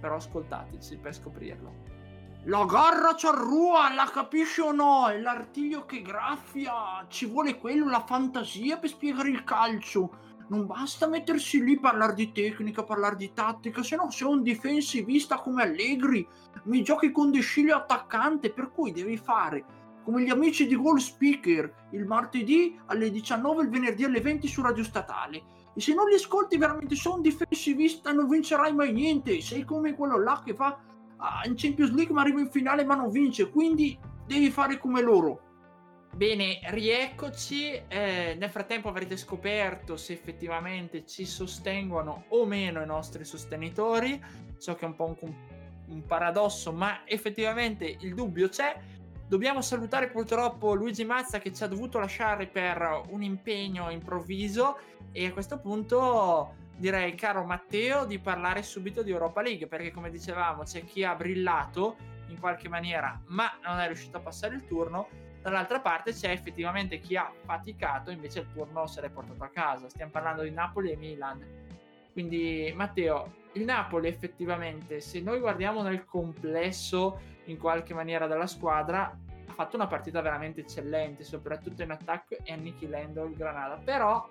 però 0.00 0.16
ascoltateci 0.16 0.96
per 0.96 1.14
scoprirlo 1.14 1.88
la 2.44 2.64
garra 2.64 3.14
ciarrua, 3.14 3.92
la 3.92 4.08
capisci 4.10 4.60
o 4.60 4.72
no? 4.72 5.08
È 5.08 5.18
l'artiglio 5.18 5.84
che 5.84 6.00
graffia. 6.00 7.04
Ci 7.06 7.26
vuole 7.26 7.58
quello, 7.58 7.90
la 7.90 8.04
fantasia 8.06 8.78
per 8.78 8.88
spiegare 8.88 9.28
il 9.28 9.44
calcio. 9.44 10.10
Non 10.48 10.64
basta 10.64 11.08
mettersi 11.08 11.62
lì 11.62 11.74
a 11.74 11.80
parlare 11.80 12.14
di 12.14 12.32
tecnica, 12.32 12.84
parlare 12.84 13.16
di 13.16 13.32
tattica, 13.34 13.82
se 13.82 13.96
no 13.96 14.10
sei 14.10 14.28
un 14.28 14.42
difensivista 14.42 15.40
come 15.40 15.62
Allegri. 15.62 16.26
Mi 16.64 16.82
giochi 16.82 17.10
con 17.10 17.30
De 17.30 17.42
attaccante, 17.70 18.50
per 18.50 18.70
cui 18.70 18.92
devi 18.92 19.18
fare 19.18 19.64
come 20.04 20.22
gli 20.22 20.30
amici 20.30 20.66
di 20.66 20.74
Goal 20.74 21.00
Speaker 21.00 21.88
il 21.90 22.06
martedì 22.06 22.80
alle 22.86 23.10
19 23.10 23.60
e 23.60 23.64
il 23.64 23.70
venerdì 23.70 24.04
alle 24.04 24.22
20 24.22 24.48
su 24.48 24.62
Radio 24.62 24.84
Statale. 24.84 25.42
E 25.78 25.80
se 25.80 25.94
non 25.94 26.08
li 26.08 26.14
ascolti 26.14 26.58
veramente 26.58 26.96
sono 26.96 27.14
un 27.14 27.22
difensivista 27.22 28.10
non 28.10 28.28
vincerai 28.28 28.74
mai 28.74 28.92
niente. 28.92 29.40
Sei 29.40 29.62
come 29.62 29.94
quello 29.94 30.20
là 30.20 30.42
che 30.44 30.52
fa 30.52 30.76
ah, 31.18 31.42
in 31.44 31.54
Champions 31.54 31.92
League 31.92 32.12
ma 32.12 32.22
arriva 32.22 32.40
in 32.40 32.50
finale 32.50 32.84
ma 32.84 32.96
non 32.96 33.10
vince. 33.10 33.48
Quindi 33.48 33.96
devi 34.26 34.50
fare 34.50 34.76
come 34.78 35.00
loro. 35.00 35.40
Bene, 36.16 36.58
rieccoci. 36.70 37.70
Eh, 37.86 38.34
nel 38.36 38.50
frattempo 38.50 38.88
avrete 38.88 39.16
scoperto 39.16 39.96
se 39.96 40.14
effettivamente 40.14 41.06
ci 41.06 41.24
sostengono 41.24 42.24
o 42.30 42.44
meno 42.44 42.82
i 42.82 42.86
nostri 42.86 43.24
sostenitori. 43.24 44.20
So 44.56 44.74
che 44.74 44.84
è 44.84 44.88
un 44.88 44.96
po' 44.96 45.14
un, 45.16 45.32
un 45.90 46.04
paradosso, 46.06 46.72
ma 46.72 47.06
effettivamente 47.06 47.98
il 48.00 48.14
dubbio 48.14 48.48
c'è 48.48 48.76
Dobbiamo 49.28 49.60
salutare 49.60 50.08
purtroppo 50.08 50.72
Luigi 50.72 51.04
Mazza 51.04 51.38
che 51.38 51.52
ci 51.52 51.62
ha 51.62 51.66
dovuto 51.66 51.98
lasciare 51.98 52.46
per 52.46 53.02
un 53.10 53.22
impegno 53.22 53.90
improvviso 53.90 54.78
e 55.12 55.26
a 55.26 55.32
questo 55.34 55.58
punto 55.58 56.54
direi 56.74 57.14
caro 57.14 57.44
Matteo 57.44 58.06
di 58.06 58.18
parlare 58.18 58.62
subito 58.62 59.02
di 59.02 59.10
Europa 59.10 59.42
League 59.42 59.66
perché 59.66 59.90
come 59.90 60.08
dicevamo 60.08 60.62
c'è 60.62 60.82
chi 60.82 61.04
ha 61.04 61.14
brillato 61.14 61.96
in 62.28 62.40
qualche 62.40 62.70
maniera 62.70 63.20
ma 63.26 63.52
non 63.66 63.78
è 63.80 63.86
riuscito 63.86 64.16
a 64.16 64.20
passare 64.20 64.54
il 64.54 64.64
turno. 64.64 65.08
Dall'altra 65.42 65.80
parte 65.80 66.12
c'è 66.12 66.30
effettivamente 66.30 66.98
chi 66.98 67.14
ha 67.14 67.30
faticato 67.44 68.10
invece 68.10 68.40
il 68.40 68.46
turno 68.50 68.86
se 68.86 69.02
l'è 69.02 69.10
portato 69.10 69.44
a 69.44 69.48
casa. 69.48 69.90
Stiamo 69.90 70.10
parlando 70.10 70.40
di 70.40 70.52
Napoli 70.52 70.90
e 70.90 70.96
Milan. 70.96 71.44
Quindi 72.14 72.72
Matteo 72.74 73.34
il 73.52 73.64
Napoli 73.64 74.08
effettivamente 74.08 75.00
se 75.00 75.20
noi 75.20 75.38
guardiamo 75.38 75.82
nel 75.82 76.06
complesso 76.06 77.36
in 77.50 77.58
qualche 77.58 77.94
maniera 77.94 78.26
dalla 78.26 78.46
squadra, 78.46 79.16
ha 79.46 79.52
fatto 79.52 79.76
una 79.76 79.86
partita 79.86 80.20
veramente 80.20 80.60
eccellente, 80.60 81.24
soprattutto 81.24 81.82
in 81.82 81.90
attacco 81.90 82.36
e 82.42 82.52
annichilendo 82.52 83.24
il 83.24 83.34
Granada. 83.34 83.78
Però 83.82 84.26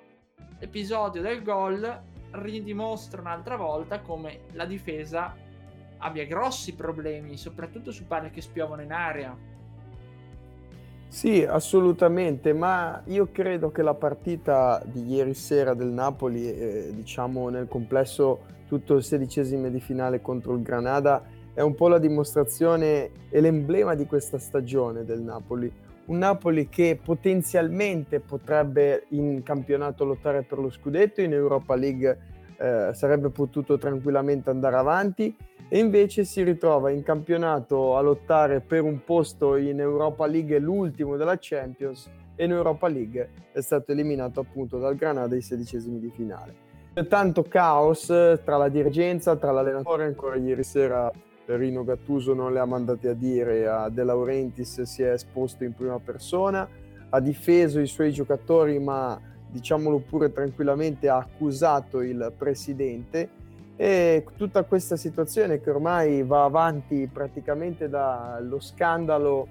l'episodio 0.60 1.22
del 1.22 1.44
gol 1.44 2.02
ridimostra 2.32 3.22
un'altra 3.22 3.56
volta 3.56 4.02
come 4.02 4.42
la 4.54 4.66
difesa 4.66 5.36
abbia 6.00 6.26
grossi 6.26 6.76
problemi, 6.76 7.38
soprattutto 7.38 7.92
su 7.92 8.06
palle 8.06 8.30
che 8.30 8.42
spiovono 8.42 8.82
in 8.82 8.92
area. 8.92 9.36
Sì, 11.10 11.44
assolutamente, 11.44 12.54
ma 12.54 13.02
io 13.06 13.30
credo 13.32 13.72
che 13.72 13.82
la 13.82 13.94
partita 13.94 14.82
di 14.86 15.08
ieri 15.08 15.34
sera 15.34 15.74
del 15.74 15.88
Napoli, 15.88 16.52
eh, 16.52 16.92
diciamo 16.94 17.50
nel 17.50 17.68
complesso 17.68 18.56
tutto 18.68 18.96
il 18.96 19.04
sedicesimo 19.04 19.70
di 19.70 19.80
finale 19.80 20.22
contro 20.22 20.54
il 20.54 20.62
Granada, 20.62 21.24
è 21.58 21.62
un 21.62 21.74
po' 21.74 21.88
la 21.88 21.98
dimostrazione 21.98 23.10
e 23.32 23.42
l'emblema 23.42 23.96
di 23.96 24.06
questa 24.06 24.38
stagione 24.38 25.04
del 25.04 25.22
Napoli. 25.22 25.74
Un 26.06 26.20
Napoli 26.20 26.70
che 26.70 27.00
potenzialmente 27.04 28.20
potrebbe 28.20 29.06
in 29.10 29.42
campionato 29.42 30.06
lottare 30.06 30.44
per 30.44 30.60
lo 30.60 30.70
scudetto, 30.70 31.22
in 31.22 31.34
Europa 31.34 31.74
League 31.74 32.20
eh, 32.60 32.92
sarebbe 32.94 33.30
potuto 33.30 33.80
tranquillamente 33.80 34.52
andare 34.52 34.76
avanti 34.76 35.36
e 35.68 35.80
invece 35.80 36.26
si 36.26 36.44
ritrova 36.44 36.92
in 36.92 37.02
campionato 37.02 37.98
a 37.98 38.02
lottare 38.02 38.60
per 38.62 38.84
un 38.84 39.04
posto 39.04 39.56
in 39.56 39.80
Europa 39.80 40.28
League, 40.28 40.60
l'ultimo 40.60 41.18
della 41.18 41.38
Champions, 41.40 42.08
e 42.36 42.46
in 42.46 42.52
Europa 42.52 42.88
League 42.88 43.30
è 43.52 43.62
stato 43.62 43.94
eliminato 43.94 44.42
appunto 44.42 44.78
dal 44.78 44.96
Granada 44.96 45.34
ai 45.34 45.42
sedicesimi 45.42 46.00
di 46.00 46.12
finale. 46.12 46.54
Tanto 47.10 47.42
caos 47.42 48.06
tra 48.06 48.58
la 48.58 48.70
dirigenza, 48.70 49.36
tra 49.38 49.52
l'allenatore, 49.52 50.06
ancora 50.06 50.36
ieri 50.36 50.64
sera 50.64 51.12
Rino 51.56 51.84
Gattuso 51.84 52.34
non 52.34 52.52
le 52.52 52.60
ha 52.60 52.66
mandati 52.66 53.08
a 53.08 53.14
dire, 53.14 53.68
a 53.68 53.90
De 53.90 54.04
Laurentiis 54.04 54.82
si 54.82 55.02
è 55.02 55.12
esposto 55.12 55.64
in 55.64 55.74
prima 55.74 55.98
persona, 56.00 56.68
ha 57.10 57.20
difeso 57.22 57.80
i 57.80 57.88
suoi 57.88 58.12
giocatori 58.12 58.80
ma 58.80 59.20
diciamolo 59.50 60.00
pure 60.00 60.32
tranquillamente 60.32 61.08
ha 61.08 61.18
accusato 61.18 62.02
il 62.02 62.34
presidente. 62.38 63.46
E 63.78 64.26
tutta 64.36 64.64
questa 64.64 64.98
situazione 64.98 65.62
che 65.62 65.70
ormai 65.70 66.24
va 66.24 66.44
avanti 66.44 67.08
praticamente 67.12 67.88
dallo 67.88 68.60
scandalo 68.60 69.48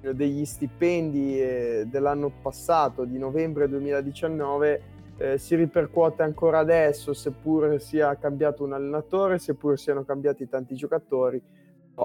degli 0.00 0.44
stipendi 0.44 1.40
eh, 1.40 1.86
dell'anno 1.88 2.32
passato 2.42 3.04
di 3.04 3.18
novembre 3.18 3.68
2019 3.68 4.82
eh, 5.20 5.36
si 5.36 5.54
ripercuote 5.54 6.22
ancora 6.22 6.60
adesso, 6.60 7.12
seppur 7.12 7.78
sia 7.78 8.16
cambiato 8.16 8.64
un 8.64 8.72
allenatore, 8.72 9.38
seppur 9.38 9.78
siano 9.78 10.02
cambiati 10.02 10.48
tanti 10.48 10.74
giocatori. 10.74 11.40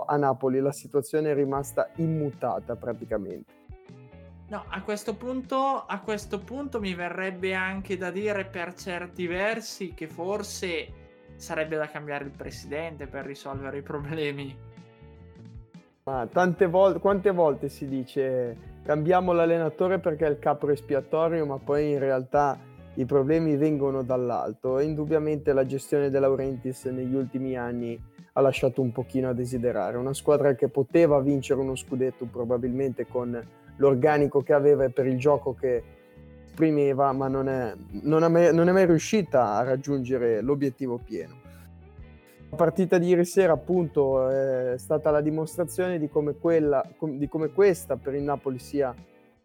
A 0.08 0.18
Napoli 0.18 0.60
la 0.60 0.74
situazione 0.74 1.32
è 1.32 1.34
rimasta 1.34 1.90
immutata 1.96 2.76
praticamente. 2.76 3.54
No, 4.50 4.66
a 4.68 4.82
questo, 4.82 5.16
punto, 5.16 5.86
a 5.88 6.02
questo 6.02 6.40
punto 6.40 6.82
mi 6.82 6.94
verrebbe 6.94 7.54
anche 7.54 7.96
da 7.96 8.12
dire 8.12 8.44
per 8.46 8.74
certi 8.74 9.26
versi 9.28 9.94
che 9.94 10.08
forse 10.08 11.04
sarebbe 11.38 11.78
da 11.78 11.88
cambiare 11.88 12.26
il 12.26 12.32
presidente 12.32 13.08
per 13.08 13.26
risolvere 13.26 13.78
i 13.78 13.82
problemi. 13.82 14.56
Ma 16.04 16.28
tante 16.30 16.68
volte, 16.68 17.00
quante 17.00 17.32
volte 17.32 17.70
si 17.70 17.88
dice 17.88 18.74
cambiamo 18.84 19.32
l'allenatore 19.32 20.00
perché 20.00 20.26
è 20.28 20.30
il 20.30 20.38
capo 20.38 20.70
espiatorio, 20.70 21.46
ma 21.46 21.58
poi 21.58 21.92
in 21.94 22.00
realtà 22.00 22.74
i 22.96 23.06
problemi 23.06 23.56
vengono 23.56 24.04
dall'alto 24.04 24.80
e 24.80 24.86
indubbiamente 24.86 25.54
la 25.54 25.66
gestione 25.66 26.10
della 26.10 26.28
Laurentiis 26.28 26.86
negli 26.86 27.14
ultimi 27.14 27.58
anni 27.58 28.00
ha 28.34 28.42
lasciato 28.42 28.82
un 28.82 28.92
pochino 28.92 29.30
a 29.30 29.34
desiderare. 29.34 29.98
Una 29.98 30.14
squadra 30.14 30.56
che 30.56 30.68
poteva 30.68 31.20
vincere 31.20 31.60
uno 31.60 31.76
scudetto 31.76 32.26
probabilmente 32.26 33.08
con 33.08 33.42
l'organico 33.78 34.42
che 34.42 34.54
aveva 34.54 34.86
e 34.86 34.90
per 34.90 35.08
il 35.08 35.18
gioco 35.18 35.54
che 35.54 35.84
esprimeva, 36.46 37.12
ma 37.12 37.28
non 37.28 37.50
è, 37.50 37.74
non, 38.04 38.24
è 38.24 38.30
mai, 38.30 38.54
non 38.56 38.70
è 38.70 38.72
mai 38.72 38.86
riuscita 38.86 39.56
a 39.56 39.64
raggiungere 39.64 40.42
l'obiettivo 40.42 40.98
pieno. 40.98 41.44
La 42.50 42.56
partita 42.56 42.98
di 42.98 43.08
ieri 43.08 43.26
sera 43.26 43.52
appunto 43.52 44.30
è 44.30 44.76
stata 44.78 45.12
la 45.12 45.20
dimostrazione 45.20 46.00
di 46.00 46.08
come, 46.08 46.36
quella, 46.36 46.82
di 47.02 47.28
come 47.28 47.50
questa 47.50 47.98
per 47.98 48.14
il 48.14 48.24
Napoli 48.24 48.60
sia 48.60 48.96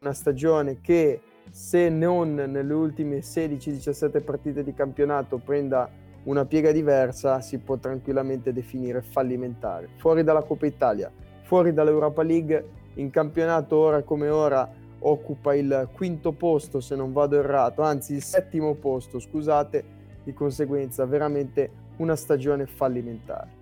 una 0.01 0.13
stagione 0.13 0.81
che 0.81 1.21
se 1.51 1.89
non 1.89 2.35
nelle 2.35 2.73
ultime 2.73 3.19
16-17 3.19 4.23
partite 4.23 4.63
di 4.63 4.73
campionato 4.73 5.39
prenda 5.39 5.91
una 6.25 6.45
piega 6.45 6.71
diversa, 6.71 7.41
si 7.41 7.59
può 7.59 7.77
tranquillamente 7.77 8.53
definire 8.53 9.03
fallimentare. 9.03 9.89
Fuori 9.97 10.23
dalla 10.23 10.43
Coppa 10.43 10.67
Italia, 10.67 11.11
fuori 11.43 11.73
dall'Europa 11.73 12.23
League, 12.23 12.69
in 12.95 13.11
campionato 13.11 13.77
ora 13.77 14.03
come 14.03 14.29
ora 14.29 14.69
occupa 15.01 15.55
il 15.55 15.89
quinto 15.93 16.33
posto 16.33 16.81
se 16.81 16.95
non 16.95 17.13
vado 17.13 17.39
errato, 17.39 17.83
anzi 17.83 18.15
il 18.15 18.23
settimo 18.23 18.75
posto, 18.75 19.19
scusate, 19.19 19.85
di 20.23 20.33
conseguenza 20.33 21.05
veramente 21.07 21.71
una 21.97 22.17
stagione 22.17 22.67
fallimentare. 22.67 23.60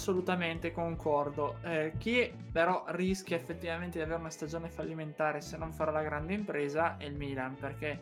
Assolutamente 0.00 0.72
concordo. 0.72 1.58
Eh, 1.60 1.92
chi 1.98 2.32
però 2.50 2.84
rischia 2.88 3.36
effettivamente 3.36 3.98
di 3.98 4.04
avere 4.04 4.18
una 4.18 4.30
stagione 4.30 4.70
fallimentare 4.70 5.42
se 5.42 5.58
non 5.58 5.74
farà 5.74 5.90
la 5.90 6.00
grande 6.00 6.32
impresa 6.32 6.96
è 6.96 7.04
il 7.04 7.14
Milan, 7.14 7.54
perché 7.56 8.00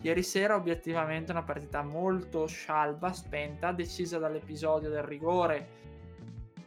ieri 0.00 0.22
sera 0.22 0.54
obiettivamente 0.54 1.32
una 1.32 1.42
partita 1.42 1.82
molto 1.82 2.46
scialba, 2.46 3.12
spenta, 3.12 3.72
decisa 3.72 4.16
dall'episodio 4.16 4.88
del 4.88 5.02
rigore. 5.02 5.68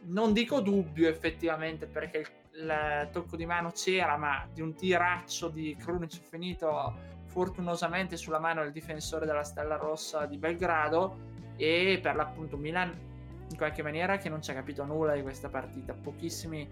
Non 0.02 0.32
dico 0.32 0.60
dubbio 0.60 1.08
effettivamente 1.08 1.86
perché 1.86 2.18
il, 2.18 2.28
il 2.60 3.08
tocco 3.10 3.34
di 3.34 3.46
mano 3.46 3.72
c'era, 3.72 4.16
ma 4.16 4.46
di 4.52 4.60
un 4.60 4.74
tiraccio 4.74 5.48
di 5.48 5.74
Krunic 5.76 6.20
finito 6.20 6.94
fortunosamente 7.24 8.16
sulla 8.16 8.38
mano 8.38 8.62
del 8.62 8.70
difensore 8.70 9.26
della 9.26 9.42
Stella 9.42 9.74
Rossa 9.74 10.24
di 10.26 10.38
Belgrado 10.38 11.16
e 11.56 11.98
per 12.00 12.14
l'appunto 12.14 12.56
Milan 12.56 13.06
in 13.50 13.56
qualche 13.56 13.82
maniera 13.82 14.16
che 14.16 14.28
non 14.28 14.42
ci 14.42 14.50
ha 14.50 14.54
capito 14.54 14.84
nulla 14.84 15.14
di 15.14 15.22
questa 15.22 15.48
partita. 15.48 15.94
Pochissimi 15.94 16.68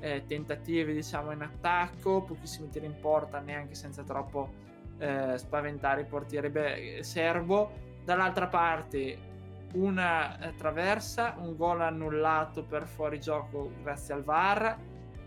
eh, 0.00 0.24
tentativi, 0.26 0.92
diciamo, 0.92 1.32
in 1.32 1.42
attacco, 1.42 2.22
pochissimi 2.22 2.68
tiri 2.68 2.86
in 2.86 2.98
porta, 3.00 3.40
neanche 3.40 3.74
senza 3.74 4.02
troppo 4.02 4.64
eh, 4.98 5.38
spaventare 5.38 6.02
il 6.02 6.06
portiere 6.06 6.50
beh, 6.50 6.98
serbo. 7.02 7.84
Dall'altra 8.04 8.46
parte 8.46 9.34
una 9.74 10.38
eh, 10.38 10.54
traversa, 10.54 11.34
un 11.38 11.56
gol 11.56 11.80
annullato 11.80 12.62
per 12.62 12.86
fuorigioco 12.86 13.72
grazie 13.82 14.14
al 14.14 14.22
VAR 14.22 14.78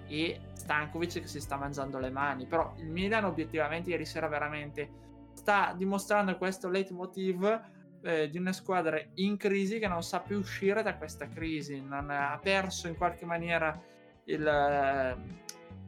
e 0.08 0.39
Stankovic 0.53 1.22
che 1.22 1.27
si 1.27 1.39
sta 1.39 1.58
mangiando 1.58 2.00
le 2.00 2.10
mani. 2.10 2.46
Però 2.46 2.74
il 2.77 2.89
Milan 2.89 3.25
obiettivamente 3.25 3.89
ieri 3.89 4.06
sera 4.06 4.27
veramente 4.27 5.08
sta 5.34 5.74
dimostrando 5.75 6.36
questo 6.38 6.70
leitmotiv 6.70 7.62
eh, 8.03 8.29
di 8.29 8.38
una 8.38 8.53
squadra 8.53 9.01
in 9.15 9.38
crisi 9.38 9.79
che 9.79 9.88
non 9.88 10.03
sa 10.03 10.20
più 10.20 10.38
uscire 10.38 10.84
da 10.84 10.96
questa 10.96 11.27
crisi, 11.27 11.82
non 11.82 12.10
ha 12.10 12.39
perso 12.41 12.88
in 12.88 12.96
qualche 12.96 13.25
maniera 13.25 13.77
il, 14.25 14.46
eh, 14.46 15.18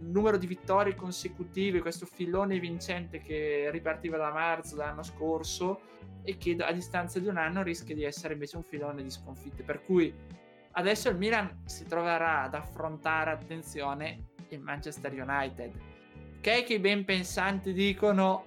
numero 0.01 0.37
di 0.37 0.47
vittorie 0.47 0.95
consecutive, 0.95 1.81
questo 1.81 2.05
filone 2.05 2.59
vincente 2.59 3.19
che 3.19 3.69
ripartiva 3.71 4.17
da 4.17 4.31
marzo 4.31 4.75
dell'anno 4.75 5.03
scorso 5.03 5.81
e 6.23 6.37
che 6.37 6.55
a 6.59 6.71
distanza 6.71 7.19
di 7.19 7.27
un 7.27 7.37
anno 7.37 7.63
rischia 7.63 7.95
di 7.95 8.03
essere 8.03 8.33
invece 8.33 8.57
un 8.57 8.63
filone 8.63 9.03
di 9.03 9.09
sconfitte. 9.09 9.63
Per 9.63 9.83
cui 9.83 10.13
adesso 10.71 11.09
il 11.09 11.17
Milan 11.17 11.63
si 11.65 11.85
troverà 11.85 12.43
ad 12.43 12.55
affrontare, 12.55 13.31
attenzione, 13.31 14.29
il 14.49 14.59
Manchester 14.59 15.11
United. 15.13 15.71
Ok, 16.37 16.63
che 16.63 16.73
i 16.73 16.79
ben 16.79 17.05
pensanti 17.05 17.71
dicono 17.71 18.43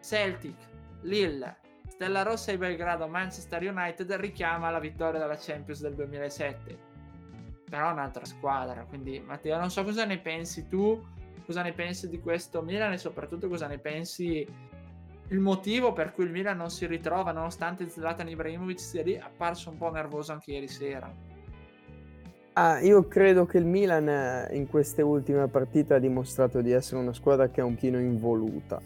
Celtic, 0.00 0.56
Lille, 1.02 1.56
Stella 1.96 2.22
Rossa 2.22 2.52
e 2.52 2.58
Belgrado 2.58 3.08
Manchester 3.08 3.62
United 3.62 4.12
richiama 4.16 4.68
la 4.68 4.78
vittoria 4.78 5.18
della 5.18 5.38
Champions 5.38 5.80
del 5.80 5.94
2007 5.94 6.78
però 7.70 7.90
un'altra 7.90 8.26
squadra 8.26 8.84
quindi 8.84 9.18
Matteo 9.18 9.56
non 9.56 9.70
so 9.70 9.82
cosa 9.82 10.04
ne 10.04 10.18
pensi 10.18 10.68
tu 10.68 11.02
cosa 11.46 11.62
ne 11.62 11.72
pensi 11.72 12.10
di 12.10 12.20
questo 12.20 12.60
Milan 12.60 12.92
e 12.92 12.98
soprattutto 12.98 13.48
cosa 13.48 13.66
ne 13.66 13.78
pensi 13.78 14.46
il 15.28 15.38
motivo 15.38 15.94
per 15.94 16.12
cui 16.12 16.24
il 16.24 16.32
Milan 16.32 16.58
non 16.58 16.68
si 16.68 16.84
ritrova 16.84 17.32
nonostante 17.32 17.88
Zlatan 17.88 18.28
Ibrahimovic 18.28 18.78
sia 18.78 19.02
lì 19.02 19.16
apparso 19.16 19.70
un 19.70 19.78
po' 19.78 19.90
nervoso 19.90 20.32
anche 20.32 20.52
ieri 20.52 20.68
sera? 20.68 21.10
Ah, 22.52 22.78
io 22.80 23.08
credo 23.08 23.46
che 23.46 23.56
il 23.56 23.64
Milan 23.64 24.06
eh, 24.08 24.48
in 24.52 24.66
queste 24.68 25.00
ultime 25.00 25.48
partite 25.48 25.94
ha 25.94 25.98
dimostrato 25.98 26.60
di 26.60 26.72
essere 26.72 27.00
una 27.00 27.12
squadra 27.14 27.48
che 27.48 27.60
è 27.60 27.64
un 27.64 27.74
chino 27.74 27.98
involuta. 27.98 28.80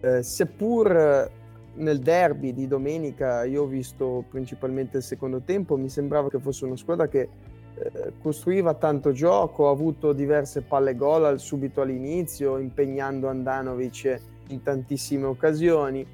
Eh, 0.00 0.22
seppur 0.22 1.38
nel 1.74 1.98
derby 1.98 2.52
di 2.52 2.66
domenica 2.66 3.44
io 3.44 3.62
ho 3.62 3.66
visto 3.66 4.24
principalmente 4.28 4.98
il 4.98 5.02
secondo 5.02 5.40
tempo, 5.40 5.76
mi 5.76 5.88
sembrava 5.88 6.28
che 6.28 6.38
fosse 6.38 6.64
una 6.64 6.76
squadra 6.76 7.08
che 7.08 7.28
eh, 7.74 8.12
costruiva 8.20 8.74
tanto 8.74 9.12
gioco, 9.12 9.68
ha 9.68 9.72
avuto 9.72 10.12
diverse 10.12 10.62
palle 10.62 10.94
gol 10.94 11.24
al, 11.24 11.40
subito 11.40 11.80
all'inizio, 11.80 12.58
impegnando 12.58 13.28
Andanovic 13.28 14.20
in 14.48 14.62
tantissime 14.62 15.26
occasioni, 15.26 16.06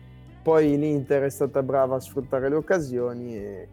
poi 0.42 0.78
l'Inter 0.78 1.24
è 1.24 1.31
stata 1.31 1.62
brava 1.62 1.96
a 1.96 2.00
sfruttare 2.00 2.48
le 2.48 2.54
occasioni 2.54 3.37
e, 3.37 3.68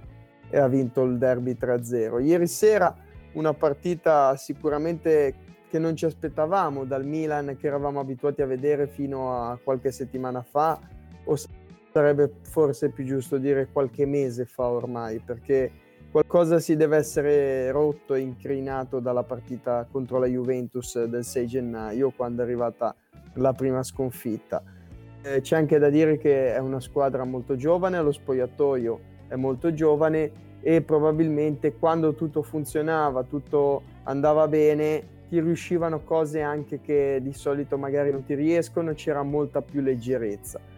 e 0.50 0.58
ha 0.58 0.68
vinto 0.68 1.04
il 1.04 1.18
derby 1.18 1.56
3-0. 1.60 2.24
Ieri 2.24 2.48
sera 2.48 2.96
una 3.34 3.54
partita 3.54 4.36
sicuramente 4.38 5.36
che 5.70 5.80
non 5.80 5.96
ci 5.96 6.06
aspettavamo 6.06 6.86
dal 6.86 7.06
Milan 7.06 7.58
che 7.60 7.68
eravamo 7.68 8.00
abituati 8.00 8.42
a 8.42 8.46
vedere 8.46 8.88
fino 8.88 9.36
a 9.36 9.60
qualche 9.62 9.92
settimana 9.92 10.42
fa 10.42 10.80
o 11.26 11.36
sarebbe 11.94 12.32
forse 12.42 12.90
più 12.90 13.06
giusto 13.06 13.38
dire 13.38 13.68
qualche 13.72 14.08
mese 14.08 14.46
fa 14.46 14.68
ormai, 14.68 15.20
perché 15.20 15.72
qualcosa 16.10 16.58
si 16.58 16.76
deve 16.76 16.98
essere 16.98 17.70
rotto 17.70 18.16
e 18.16 18.20
incrinato 18.20 19.00
dalla 19.00 19.22
partita 19.22 19.88
contro 19.92 20.18
la 20.18 20.26
Juventus 20.26 21.04
del 21.04 21.24
6 21.24 21.46
gennaio, 21.46 22.10
quando 22.10 22.42
è 22.42 22.46
arrivata 22.46 22.96
la 23.36 23.54
prima 23.54 23.84
sconfitta. 23.84 24.64
Eh, 25.22 25.42
c'è 25.42 25.56
anche 25.56 25.78
da 25.78 25.92
dire 25.92 26.18
che 26.18 26.56
è 26.56 26.58
una 26.58 26.80
squadra 26.80 27.24
molto 27.26 27.56
giovane, 27.56 28.02
lo 28.02 28.12
spogliatoio 28.12 29.12
è 29.28 29.36
molto 29.36 29.72
giovane 29.72 30.32
e 30.62 30.82
probabilmente 30.82 31.76
quando 31.76 32.16
tutto 32.16 32.42
funzionava, 32.42 33.22
tutto 33.24 33.84
andava 34.06 34.48
bene, 34.48 35.12
ti 35.30 35.40
riuscivano 35.40 36.04
cose 36.04 36.42
anche 36.42 36.82
che 36.82 37.20
di 37.22 37.34
solito 37.34 37.78
magari 37.78 38.12
non 38.12 38.26
ti 38.26 38.34
riescono, 38.34 38.94
c'era 38.94 39.22
molta 39.22 39.62
più 39.62 39.82
leggerezza 39.82 40.73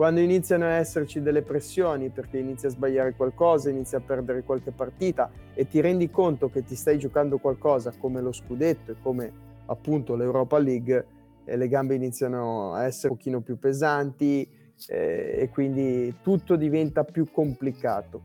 quando 0.00 0.20
iniziano 0.20 0.64
a 0.64 0.76
esserci 0.76 1.20
delle 1.20 1.42
pressioni 1.42 2.08
perché 2.08 2.38
inizi 2.38 2.64
a 2.64 2.70
sbagliare 2.70 3.12
qualcosa, 3.12 3.68
inizi 3.68 3.96
a 3.96 4.00
perdere 4.00 4.44
qualche 4.44 4.70
partita 4.70 5.30
e 5.52 5.68
ti 5.68 5.82
rendi 5.82 6.08
conto 6.08 6.48
che 6.48 6.64
ti 6.64 6.74
stai 6.74 6.98
giocando 6.98 7.36
qualcosa 7.36 7.92
come 7.98 8.22
lo 8.22 8.32
scudetto 8.32 8.92
e 8.92 8.96
come 9.02 9.30
appunto 9.66 10.16
l'Europa 10.16 10.58
League, 10.58 11.06
e 11.44 11.54
le 11.54 11.68
gambe 11.68 11.96
iniziano 11.96 12.72
a 12.72 12.86
essere 12.86 13.08
un 13.12 13.18
pochino 13.18 13.40
più 13.42 13.58
pesanti 13.58 14.48
eh, 14.88 15.34
e 15.38 15.50
quindi 15.50 16.16
tutto 16.22 16.56
diventa 16.56 17.04
più 17.04 17.30
complicato. 17.30 18.22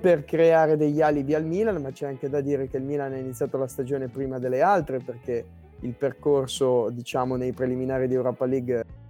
Per 0.00 0.24
creare 0.24 0.78
degli 0.78 1.02
alibi 1.02 1.34
al 1.34 1.44
Milan, 1.44 1.82
ma 1.82 1.90
c'è 1.90 2.06
anche 2.06 2.30
da 2.30 2.40
dire 2.40 2.68
che 2.68 2.78
il 2.78 2.84
Milan 2.84 3.12
ha 3.12 3.18
iniziato 3.18 3.58
la 3.58 3.68
stagione 3.68 4.08
prima 4.08 4.38
delle 4.38 4.62
altre 4.62 5.00
perché 5.00 5.44
il 5.80 5.92
percorso, 5.92 6.88
diciamo, 6.88 7.36
nei 7.36 7.52
preliminari 7.52 8.08
di 8.08 8.14
Europa 8.14 8.46
League 8.46 9.00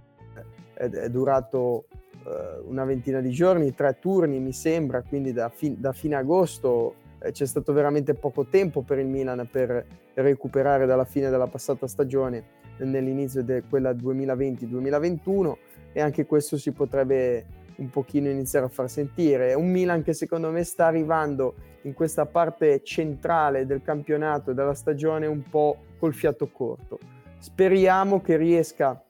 è, 0.89 1.09
durato 1.09 1.85
eh, 2.25 2.61
una 2.65 2.85
ventina 2.85 3.19
di 3.19 3.31
giorni, 3.31 3.73
tre 3.73 3.97
turni 3.99 4.39
mi 4.39 4.53
sembra, 4.53 5.01
quindi 5.01 5.33
da, 5.33 5.49
fin- 5.49 5.79
da 5.79 5.91
fine 5.93 6.15
agosto 6.15 6.95
eh, 7.19 7.31
c'è 7.31 7.45
stato 7.45 7.73
veramente 7.73 8.13
poco 8.13 8.45
tempo 8.45 8.81
per 8.81 8.99
il 8.99 9.07
Milan 9.07 9.47
per 9.49 9.85
recuperare 10.15 10.85
dalla 10.85 11.05
fine 11.05 11.29
della 11.29 11.47
passata 11.47 11.87
stagione 11.87 12.61
nell'inizio 12.77 13.43
di 13.43 13.63
quella 13.69 13.91
2020-2021 13.91 15.55
e 15.93 16.01
anche 16.01 16.25
questo 16.25 16.57
si 16.57 16.71
potrebbe 16.71 17.45
un 17.77 17.89
pochino 17.89 18.29
iniziare 18.29 18.65
a 18.65 18.69
far 18.69 18.89
sentire. 18.89 19.49
È 19.49 19.53
un 19.53 19.69
Milan 19.69 20.03
che 20.03 20.13
secondo 20.13 20.49
me 20.51 20.63
sta 20.63 20.85
arrivando 20.85 21.55
in 21.83 21.93
questa 21.93 22.25
parte 22.25 22.81
centrale 22.83 23.65
del 23.65 23.81
campionato 23.81 24.51
e 24.51 24.53
della 24.53 24.73
stagione 24.73 25.25
un 25.25 25.43
po' 25.49 25.77
col 25.97 26.13
fiato 26.13 26.49
corto. 26.49 26.99
Speriamo 27.39 28.21
che 28.21 28.37
riesca 28.37 29.01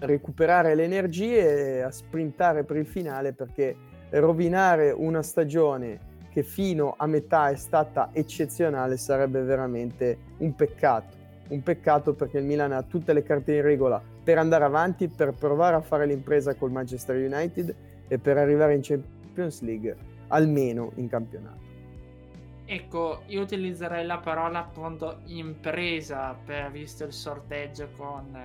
recuperare 0.00 0.74
le 0.74 0.84
energie 0.84 1.76
e 1.76 1.80
a 1.80 1.90
sprintare 1.90 2.64
per 2.64 2.76
il 2.76 2.86
finale 2.86 3.32
perché 3.32 3.76
rovinare 4.10 4.90
una 4.90 5.22
stagione 5.22 6.06
che 6.30 6.42
fino 6.42 6.94
a 6.96 7.06
metà 7.06 7.48
è 7.48 7.56
stata 7.56 8.10
eccezionale 8.12 8.96
sarebbe 8.96 9.42
veramente 9.42 10.18
un 10.38 10.54
peccato. 10.54 11.16
Un 11.48 11.62
peccato 11.62 12.14
perché 12.14 12.38
il 12.38 12.44
Milan 12.44 12.72
ha 12.72 12.82
tutte 12.82 13.12
le 13.12 13.22
carte 13.22 13.54
in 13.54 13.62
regola 13.62 14.00
per 14.22 14.38
andare 14.38 14.64
avanti, 14.64 15.08
per 15.08 15.32
provare 15.32 15.76
a 15.76 15.80
fare 15.80 16.06
l'impresa 16.06 16.54
col 16.54 16.70
Manchester 16.70 17.16
United 17.16 17.74
e 18.06 18.18
per 18.18 18.36
arrivare 18.36 18.74
in 18.74 18.82
Champions 18.82 19.62
League, 19.62 19.96
almeno 20.28 20.92
in 20.96 21.08
campionato. 21.08 21.66
Ecco, 22.66 23.22
io 23.28 23.40
utilizzerei 23.40 24.04
la 24.04 24.18
parola 24.18 24.58
appunto 24.58 25.20
impresa 25.24 26.36
per 26.44 26.70
visto 26.70 27.04
il 27.04 27.14
sorteggio 27.14 27.88
con 27.96 28.36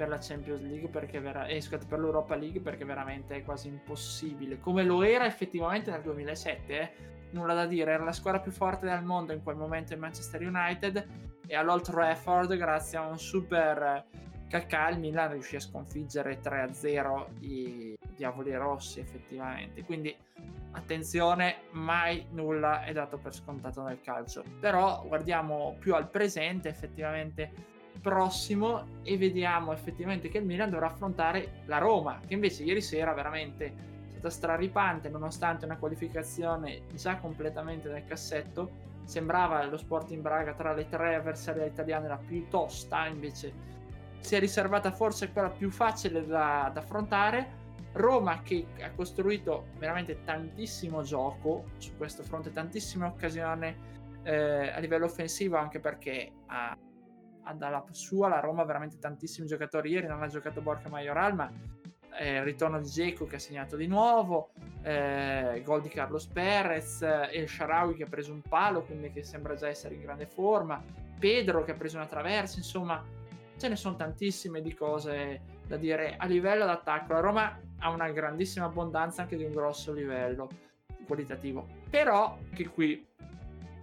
per 0.00 0.08
la 0.08 0.16
Champions 0.18 0.62
League 0.62 0.88
perché 0.88 1.20
vera- 1.20 1.44
eh, 1.44 1.60
scusate, 1.60 1.84
per 1.84 1.98
l'Europa 1.98 2.34
League 2.34 2.62
perché 2.62 2.86
veramente 2.86 3.36
è 3.36 3.42
quasi 3.42 3.68
impossibile 3.68 4.58
come 4.58 4.82
lo 4.82 5.02
era 5.02 5.26
effettivamente 5.26 5.90
nel 5.90 6.00
2007 6.00 6.80
eh? 6.80 6.92
nulla 7.32 7.52
da 7.52 7.66
dire 7.66 7.92
era 7.92 8.02
la 8.02 8.12
squadra 8.12 8.40
più 8.40 8.50
forte 8.50 8.86
del 8.86 9.02
mondo 9.02 9.34
in 9.34 9.42
quel 9.42 9.56
momento 9.56 9.92
il 9.92 9.98
Manchester 9.98 10.40
United 10.40 11.06
e 11.46 11.54
all'Old 11.54 11.82
Trafford 11.82 12.56
grazie 12.56 12.96
a 12.96 13.06
un 13.06 13.18
super 13.18 14.06
Cacà 14.48 14.88
il 14.88 15.00
Milan 15.00 15.32
riuscì 15.32 15.56
a 15.56 15.60
sconfiggere 15.60 16.40
3-0 16.40 17.26
i 17.40 17.94
diavoli 18.16 18.54
rossi 18.54 19.00
effettivamente 19.00 19.84
quindi 19.84 20.16
attenzione 20.70 21.64
mai 21.72 22.26
nulla 22.30 22.84
è 22.84 22.92
dato 22.94 23.18
per 23.18 23.34
scontato 23.34 23.82
nel 23.82 24.00
calcio 24.00 24.44
però 24.60 25.04
guardiamo 25.06 25.76
più 25.78 25.94
al 25.94 26.08
presente 26.08 26.70
effettivamente 26.70 27.79
prossimo 28.00 29.00
e 29.02 29.16
vediamo 29.16 29.72
effettivamente 29.72 30.28
che 30.28 30.38
il 30.38 30.44
Milan 30.44 30.70
dovrà 30.70 30.86
affrontare 30.86 31.62
la 31.66 31.78
Roma, 31.78 32.20
che 32.26 32.34
invece 32.34 32.62
ieri 32.64 32.80
sera 32.80 33.12
veramente 33.12 33.64
è 33.66 33.72
stata 34.10 34.30
straripante 34.30 35.08
nonostante 35.08 35.64
una 35.64 35.76
qualificazione 35.76 36.82
già 36.94 37.16
completamente 37.16 37.88
nel 37.90 38.04
cassetto. 38.04 38.88
Sembrava 39.04 39.64
lo 39.64 39.76
Sporting 39.76 40.22
Braga 40.22 40.52
tra 40.54 40.72
le 40.72 40.88
tre 40.88 41.16
avversarie 41.16 41.66
italiane 41.66 42.06
la 42.06 42.18
più 42.18 42.46
tosta, 42.48 43.06
invece 43.06 43.52
si 44.20 44.36
è 44.36 44.38
riservata 44.38 44.92
forse 44.92 45.32
quella 45.32 45.50
più 45.50 45.70
facile 45.70 46.24
da, 46.26 46.70
da 46.72 46.80
affrontare. 46.80 47.58
Roma 47.92 48.42
che 48.42 48.66
ha 48.82 48.90
costruito 48.92 49.66
veramente 49.78 50.22
tantissimo 50.22 51.02
gioco 51.02 51.64
su 51.78 51.96
questo 51.96 52.22
fronte, 52.22 52.52
tantissime 52.52 53.06
occasioni 53.06 53.74
eh, 54.22 54.70
a 54.70 54.78
livello 54.78 55.06
offensivo, 55.06 55.56
anche 55.56 55.80
perché 55.80 56.30
ha, 56.46 56.76
ha, 57.42 57.54
dalla 57.54 57.84
sua 57.90 58.28
la 58.28 58.40
Roma 58.40 58.64
veramente 58.64 58.98
tantissimi 58.98 59.46
giocatori. 59.46 59.90
Ieri 59.90 60.06
non 60.06 60.22
ha 60.22 60.28
giocato 60.28 60.60
Borca 60.60 60.88
Majoral, 60.88 61.34
ma 61.34 61.50
eh, 62.18 62.36
il 62.36 62.42
ritorno 62.42 62.80
di 62.80 62.88
Geco 62.88 63.26
che 63.26 63.36
ha 63.36 63.38
segnato 63.38 63.76
di 63.76 63.86
nuovo, 63.86 64.50
eh, 64.82 65.62
gol 65.64 65.82
di 65.82 65.88
Carlos 65.88 66.26
Perez, 66.26 67.02
eh, 67.02 67.30
El 67.32 67.48
Sharawi 67.48 67.94
che 67.94 68.04
ha 68.04 68.08
preso 68.08 68.32
un 68.32 68.42
palo, 68.42 68.82
quindi 68.82 69.10
che 69.10 69.22
sembra 69.22 69.54
già 69.54 69.68
essere 69.68 69.94
in 69.94 70.02
grande 70.02 70.26
forma, 70.26 70.82
Pedro 71.18 71.64
che 71.64 71.72
ha 71.72 71.76
preso 71.76 71.96
una 71.96 72.06
traversa, 72.06 72.58
insomma 72.58 73.02
ce 73.56 73.68
ne 73.68 73.76
sono 73.76 73.94
tantissime 73.94 74.62
di 74.62 74.74
cose 74.74 75.42
da 75.66 75.76
dire 75.76 76.16
a 76.16 76.26
livello 76.26 76.64
d'attacco. 76.64 77.12
La 77.12 77.20
Roma 77.20 77.60
ha 77.78 77.90
una 77.90 78.10
grandissima 78.10 78.66
abbondanza 78.66 79.22
anche 79.22 79.36
di 79.36 79.44
un 79.44 79.52
grosso 79.52 79.92
livello 79.92 80.48
qualitativo. 81.06 81.66
Però 81.88 82.38
anche 82.50 82.68
qui 82.68 83.06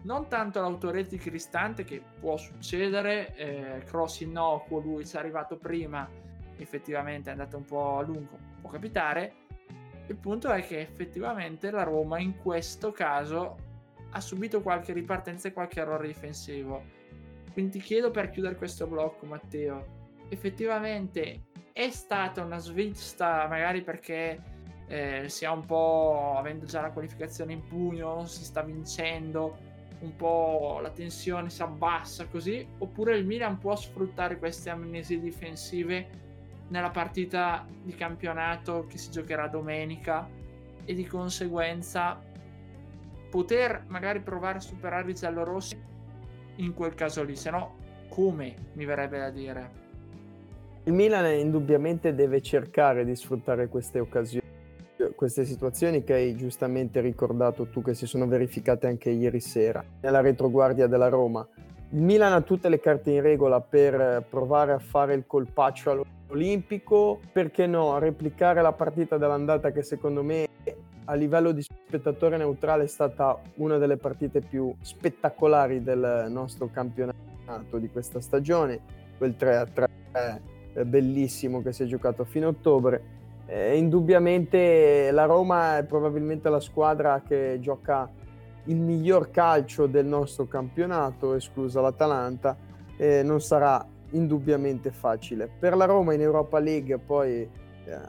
non 0.03 0.27
tanto 0.27 0.61
l'autorete 0.61 1.09
di 1.09 1.17
Cristante 1.17 1.83
che 1.83 2.01
può 2.19 2.37
succedere, 2.37 3.35
eh, 3.35 3.83
cross 3.85 4.21
innocuo, 4.21 4.79
lui 4.79 5.05
ci 5.05 5.15
è 5.15 5.19
arrivato 5.19 5.57
prima, 5.57 6.09
effettivamente 6.57 7.29
è 7.29 7.33
andato 7.33 7.57
un 7.57 7.65
po' 7.65 7.97
a 7.97 8.01
lungo, 8.01 8.37
può 8.61 8.69
capitare. 8.69 9.33
Il 10.07 10.15
punto 10.15 10.49
è 10.49 10.65
che 10.65 10.79
effettivamente 10.79 11.69
la 11.69 11.83
Roma 11.83 12.19
in 12.19 12.37
questo 12.37 12.91
caso 12.91 13.57
ha 14.11 14.21
subito 14.21 14.61
qualche 14.61 14.93
ripartenza 14.93 15.49
e 15.49 15.53
qualche 15.53 15.81
errore 15.81 16.07
difensivo 16.07 16.97
quindi 17.57 17.79
ti 17.79 17.85
chiedo 17.85 18.11
per 18.11 18.29
chiudere 18.29 18.55
questo 18.55 18.85
blocco, 18.85 19.25
Matteo, 19.25 19.83
effettivamente 20.29 21.45
è 21.73 21.89
stata 21.89 22.43
una 22.43 22.59
svista, 22.59 23.47
magari 23.47 23.81
perché 23.81 24.39
eh, 24.85 25.23
si 25.27 25.43
ha 25.43 25.51
un 25.51 25.65
po', 25.65 26.35
avendo 26.37 26.65
già 26.65 26.81
la 26.81 26.91
qualificazione 26.91 27.53
in 27.53 27.65
pugno, 27.65 28.27
si 28.27 28.43
sta 28.43 28.61
vincendo, 28.61 29.57
un 29.99 30.15
po' 30.15 30.79
la 30.81 30.91
tensione 30.91 31.49
si 31.49 31.61
abbassa 31.61 32.27
così, 32.27 32.65
oppure 32.77 33.17
il 33.17 33.25
Milan 33.25 33.57
può 33.57 33.75
sfruttare 33.75 34.37
queste 34.37 34.69
amnesie 34.69 35.19
difensive 35.19 36.25
nella 36.69 36.89
partita 36.89 37.65
di 37.83 37.95
campionato 37.95 38.85
che 38.87 38.97
si 38.97 39.09
giocherà 39.09 39.47
domenica 39.47 40.27
e 40.85 40.93
di 40.93 41.05
conseguenza 41.05 42.21
poter 43.29 43.83
magari 43.87 44.21
provare 44.21 44.57
a 44.57 44.61
superare 44.61 45.11
i 45.11 45.13
giallorossi 45.13 45.81
in 46.57 46.73
quel 46.73 46.93
caso 46.93 47.23
lì, 47.23 47.35
se 47.35 47.49
no 47.49 47.75
come 48.09 48.55
mi 48.73 48.85
verrebbe 48.85 49.17
da 49.17 49.29
dire. 49.29 49.85
Il 50.83 50.93
Milan 50.93 51.25
indubbiamente 51.37 52.15
deve 52.15 52.41
cercare 52.41 53.03
di 53.03 53.15
sfruttare 53.15 53.67
queste 53.67 53.99
occasioni, 53.99 54.47
queste 55.15 55.45
situazioni 55.45 56.03
che 56.03 56.13
hai 56.13 56.35
giustamente 56.35 57.01
ricordato 57.01 57.67
tu 57.67 57.81
che 57.81 57.93
si 57.93 58.05
sono 58.05 58.27
verificate 58.27 58.87
anche 58.87 59.09
ieri 59.09 59.39
sera 59.39 59.83
nella 60.01 60.21
retroguardia 60.21 60.87
della 60.87 61.09
Roma. 61.09 61.47
Il 61.91 62.01
Milan 62.01 62.33
ha 62.33 62.41
tutte 62.41 62.67
le 62.67 62.79
carte 62.79 63.11
in 63.11 63.21
regola 63.21 63.61
per 63.61 64.25
provare 64.29 64.73
a 64.73 64.79
fare 64.79 65.13
il 65.13 65.25
colpaccio 65.25 65.91
all'Olimpico, 65.91 67.19
perché 67.31 67.65
no, 67.65 67.97
replicare 67.97 68.61
la 68.61 68.73
partita 68.73 69.17
dell'andata 69.17 69.71
che 69.71 69.83
secondo 69.83 70.21
me 70.21 70.47
a 71.05 71.13
livello 71.13 71.53
di 71.53 71.61
spettatore 71.61 72.35
neutrale 72.35 72.83
è 72.83 72.87
stata 72.87 73.39
una 73.55 73.77
delle 73.77 73.95
partite 73.95 74.41
più 74.41 74.75
spettacolari 74.81 75.81
del 75.81 76.25
nostro 76.29 76.69
campionato 76.69 77.77
di 77.77 77.89
questa 77.89 78.19
stagione, 78.19 78.79
quel 79.17 79.35
3-3 79.39 79.85
bellissimo 80.85 81.61
che 81.61 81.71
si 81.71 81.83
è 81.83 81.85
giocato 81.85 82.23
a 82.23 82.47
ottobre. 82.47 83.15
Eh, 83.49 83.77
indubbiamente 83.77 85.09
la 85.11 85.23
Roma 85.23 85.77
è 85.77 85.83
probabilmente 85.85 86.49
la 86.49 86.59
squadra 86.59 87.21
che 87.25 87.57
gioca 87.61 88.09
il 88.65 88.75
miglior 88.75 89.31
calcio 89.31 89.87
del 89.87 90.05
nostro 90.05 90.45
campionato, 90.47 91.33
esclusa 91.33 91.79
l'Atalanta, 91.79 92.57
eh, 92.97 93.23
non 93.23 93.39
sarà 93.39 93.85
indubbiamente 94.11 94.91
facile. 94.91 95.49
Per 95.59 95.75
la 95.77 95.85
Roma 95.85 96.13
in 96.13 96.21
Europa 96.21 96.59
League 96.59 96.97
poi 96.97 97.39
eh, 97.39 97.49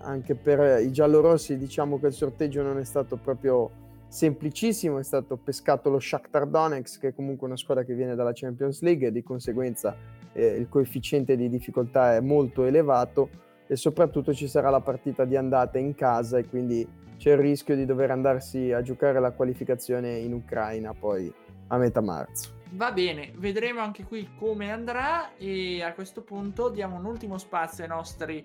anche 0.02 0.34
per 0.34 0.80
i 0.80 0.90
giallorossi 0.90 1.56
diciamo 1.56 2.00
che 2.00 2.08
il 2.08 2.12
sorteggio 2.12 2.62
non 2.62 2.78
è 2.78 2.84
stato 2.84 3.16
proprio 3.16 3.70
semplicissimo, 4.08 4.98
è 4.98 5.04
stato 5.04 5.36
pescato 5.36 5.90
lo 5.90 6.00
Shakhtar 6.00 6.46
Donetsk 6.48 7.00
che 7.00 7.08
è 7.08 7.14
comunque 7.14 7.46
una 7.46 7.56
squadra 7.56 7.84
che 7.84 7.94
viene 7.94 8.16
dalla 8.16 8.32
Champions 8.34 8.80
League 8.82 9.06
e 9.06 9.12
di 9.12 9.22
conseguenza 9.22 9.94
eh, 10.32 10.46
il 10.46 10.68
coefficiente 10.68 11.36
di 11.36 11.48
difficoltà 11.48 12.16
è 12.16 12.20
molto 12.20 12.64
elevato 12.64 13.46
e 13.68 13.76
soprattutto 13.76 14.34
ci 14.34 14.48
sarà 14.48 14.70
la 14.70 14.80
partita 14.80 15.24
di 15.24 15.36
andata 15.36 15.78
in 15.78 15.94
casa 15.94 16.38
e 16.38 16.48
quindi 16.48 16.86
c'è 17.18 17.32
il 17.32 17.38
rischio 17.38 17.76
di 17.76 17.84
dover 17.84 18.10
andarsi 18.10 18.72
a 18.72 18.80
giocare 18.80 19.20
la 19.20 19.32
qualificazione 19.32 20.16
in 20.16 20.32
Ucraina 20.32 20.94
poi 20.94 21.32
a 21.68 21.76
metà 21.76 22.00
marzo. 22.00 22.56
Va 22.72 22.92
bene, 22.92 23.32
vedremo 23.36 23.80
anche 23.80 24.04
qui 24.04 24.28
come 24.38 24.70
andrà 24.70 25.36
e 25.36 25.82
a 25.82 25.92
questo 25.92 26.22
punto 26.22 26.68
diamo 26.68 26.96
un 26.96 27.04
ultimo 27.04 27.38
spazio 27.38 27.84
ai 27.84 27.90
nostri 27.90 28.44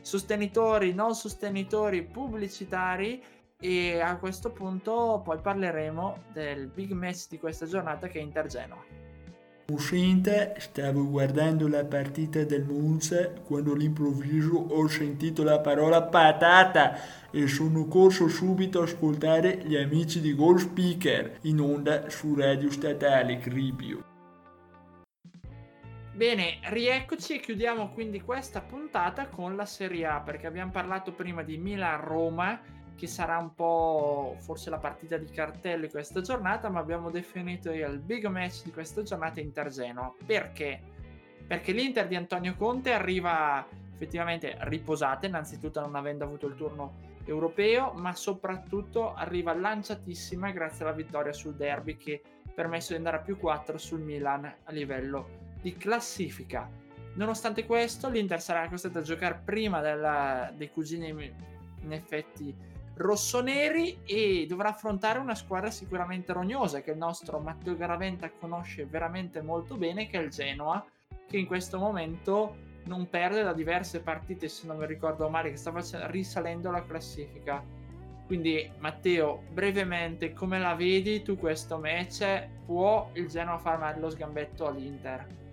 sostenitori, 0.00 0.92
non 0.92 1.14
sostenitori 1.14 2.02
pubblicitari 2.02 3.22
e 3.58 4.00
a 4.00 4.16
questo 4.18 4.50
punto 4.50 5.22
poi 5.24 5.38
parleremo 5.40 6.24
del 6.32 6.66
big 6.66 6.92
match 6.92 7.28
di 7.30 7.38
questa 7.38 7.66
giornata 7.66 8.08
che 8.08 8.18
è 8.18 8.22
Inter-Genoa. 8.22 9.03
Uscente, 9.66 10.56
stavo 10.58 11.08
guardando 11.08 11.66
la 11.68 11.86
partita 11.86 12.44
del 12.44 12.64
Monza 12.64 13.30
quando 13.30 13.72
all'improvviso 13.72 14.54
ho 14.56 14.86
sentito 14.88 15.42
la 15.42 15.58
parola 15.60 16.02
patata 16.02 17.30
e 17.30 17.46
sono 17.46 17.86
corso 17.86 18.28
subito 18.28 18.80
a 18.80 18.82
ascoltare 18.82 19.62
gli 19.64 19.74
amici 19.74 20.20
di 20.20 20.34
Gold 20.34 20.58
Speaker 20.58 21.38
in 21.42 21.60
onda 21.60 22.10
su 22.10 22.34
Radio 22.34 22.70
Statale 22.70 23.38
Cribio. 23.38 24.04
Bene, 26.12 26.58
rieccoci 26.64 27.36
e 27.36 27.40
chiudiamo 27.40 27.90
quindi 27.94 28.20
questa 28.20 28.60
puntata 28.60 29.28
con 29.28 29.56
la 29.56 29.64
Serie 29.64 30.04
A 30.04 30.20
perché 30.20 30.46
abbiamo 30.46 30.72
parlato 30.72 31.12
prima 31.12 31.42
di 31.42 31.56
Milan-Roma 31.56 32.60
che 32.96 33.06
sarà 33.06 33.38
un 33.38 33.54
po' 33.54 34.36
forse 34.40 34.70
la 34.70 34.78
partita 34.78 35.16
di 35.16 35.26
cartello 35.26 35.82
di 35.82 35.90
questa 35.90 36.20
giornata, 36.20 36.68
ma 36.68 36.80
abbiamo 36.80 37.10
definito 37.10 37.70
il 37.72 37.98
big 37.98 38.26
match 38.26 38.64
di 38.64 38.72
questa 38.72 39.02
giornata 39.02 39.40
Inter-Genoa. 39.40 40.14
Perché? 40.24 40.80
Perché 41.46 41.72
l'Inter 41.72 42.06
di 42.06 42.16
Antonio 42.16 42.54
Conte 42.56 42.92
arriva 42.92 43.66
effettivamente 43.92 44.56
riposata, 44.60 45.26
innanzitutto 45.26 45.80
non 45.80 45.94
avendo 45.94 46.24
avuto 46.24 46.46
il 46.46 46.54
turno 46.56 47.12
europeo, 47.24 47.92
ma 47.94 48.14
soprattutto 48.14 49.14
arriva 49.14 49.54
lanciatissima 49.54 50.50
grazie 50.50 50.84
alla 50.84 50.94
vittoria 50.94 51.32
sul 51.32 51.54
derby 51.54 51.96
che 51.96 52.22
ha 52.46 52.50
permesso 52.54 52.90
di 52.90 52.96
andare 52.96 53.18
a 53.18 53.20
più 53.20 53.38
4 53.38 53.78
sul 53.78 54.00
Milan 54.00 54.44
a 54.44 54.72
livello 54.72 55.52
di 55.60 55.74
classifica. 55.76 56.68
Nonostante 57.14 57.64
questo, 57.64 58.08
l'Inter 58.08 58.40
sarà 58.40 58.68
costretta 58.68 58.98
a 58.98 59.02
giocare 59.02 59.40
prima 59.44 59.80
della, 59.80 60.52
dei 60.54 60.70
cugini 60.70 61.08
in 61.08 61.92
effetti 61.92 62.54
rossoneri 62.96 63.98
e 64.04 64.46
dovrà 64.48 64.68
affrontare 64.68 65.18
una 65.18 65.34
squadra 65.34 65.70
sicuramente 65.70 66.32
rognosa 66.32 66.80
che 66.80 66.92
il 66.92 66.96
nostro 66.96 67.38
Matteo 67.38 67.76
Garaventa 67.76 68.30
conosce 68.30 68.86
veramente 68.86 69.42
molto 69.42 69.76
bene, 69.76 70.06
che 70.06 70.18
è 70.18 70.22
il 70.22 70.30
Genoa, 70.30 70.84
che 71.26 71.36
in 71.36 71.46
questo 71.46 71.78
momento 71.78 72.56
non 72.84 73.08
perde 73.08 73.42
da 73.42 73.52
diverse 73.52 74.00
partite, 74.00 74.48
se 74.48 74.66
non 74.66 74.76
mi 74.76 74.86
ricordo 74.86 75.28
male, 75.28 75.50
che 75.50 75.56
sta 75.56 75.72
risalendo 76.06 76.70
la 76.70 76.84
classifica. 76.84 77.62
Quindi 78.26 78.70
Matteo, 78.78 79.42
brevemente, 79.52 80.32
come 80.32 80.58
la 80.58 80.74
vedi 80.74 81.22
tu 81.22 81.36
questo 81.36 81.78
match? 81.78 82.48
Può 82.64 83.10
il 83.14 83.28
Genoa 83.28 83.58
far 83.58 83.78
male 83.78 84.00
lo 84.00 84.10
sgambetto 84.10 84.66
all'Inter? 84.66 85.43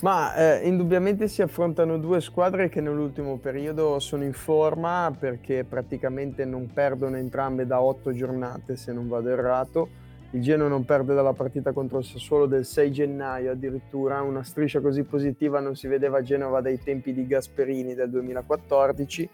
Ma 0.00 0.34
eh, 0.34 0.68
indubbiamente 0.68 1.26
si 1.26 1.40
affrontano 1.40 1.98
due 1.98 2.20
squadre 2.20 2.68
che 2.68 2.80
nell'ultimo 2.80 3.38
periodo 3.38 3.98
sono 3.98 4.24
in 4.24 4.34
forma 4.34 5.14
perché 5.18 5.64
praticamente 5.64 6.44
non 6.44 6.70
perdono 6.72 7.16
entrambe 7.16 7.66
da 7.66 7.80
otto 7.80 8.12
giornate 8.12 8.76
se 8.76 8.92
non 8.92 9.08
vado 9.08 9.30
errato. 9.30 9.88
Il 10.32 10.42
Genoa 10.42 10.68
non 10.68 10.84
perde 10.84 11.14
dalla 11.14 11.32
partita 11.32 11.72
contro 11.72 11.98
il 11.98 12.04
Sassuolo 12.04 12.46
del 12.46 12.66
6 12.66 12.92
gennaio 12.92 13.52
addirittura, 13.52 14.20
una 14.20 14.42
striscia 14.42 14.80
così 14.80 15.02
positiva 15.02 15.60
non 15.60 15.76
si 15.76 15.86
vedeva 15.86 16.18
a 16.18 16.22
Genova 16.22 16.60
dai 16.60 16.78
tempi 16.78 17.14
di 17.14 17.26
Gasperini 17.26 17.94
del 17.94 18.10
2014. 18.10 19.28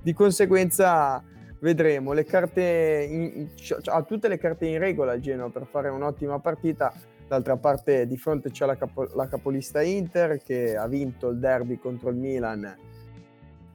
Di 0.00 0.12
conseguenza 0.14 1.22
vedremo, 1.58 2.12
le 2.12 2.24
carte 2.24 3.06
in, 3.10 3.48
ha 3.84 4.02
tutte 4.02 4.28
le 4.28 4.38
carte 4.38 4.66
in 4.66 4.78
regola 4.78 5.12
il 5.12 5.20
Genoa 5.20 5.50
per 5.50 5.66
fare 5.70 5.90
un'ottima 5.90 6.38
partita 6.38 6.90
D'altra 7.30 7.56
parte 7.56 8.08
di 8.08 8.16
fronte 8.16 8.50
c'è 8.50 8.66
la, 8.66 8.76
capo- 8.76 9.08
la 9.14 9.28
capolista 9.28 9.82
Inter 9.82 10.42
che 10.42 10.76
ha 10.76 10.88
vinto 10.88 11.28
il 11.28 11.38
derby 11.38 11.78
contro 11.78 12.10
il 12.10 12.16
Milan 12.16 12.76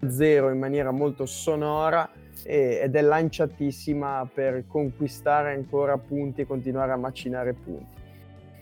0 0.06 0.50
in 0.52 0.60
maniera 0.60 0.92
molto 0.92 1.26
sonora 1.26 2.12
e- 2.44 2.82
ed 2.84 2.94
è 2.94 3.02
lanciatissima 3.02 4.30
per 4.34 4.66
conquistare 4.68 5.54
ancora 5.54 5.98
punti 5.98 6.42
e 6.42 6.46
continuare 6.46 6.92
a 6.92 6.98
macinare 6.98 7.54
punti. 7.54 8.02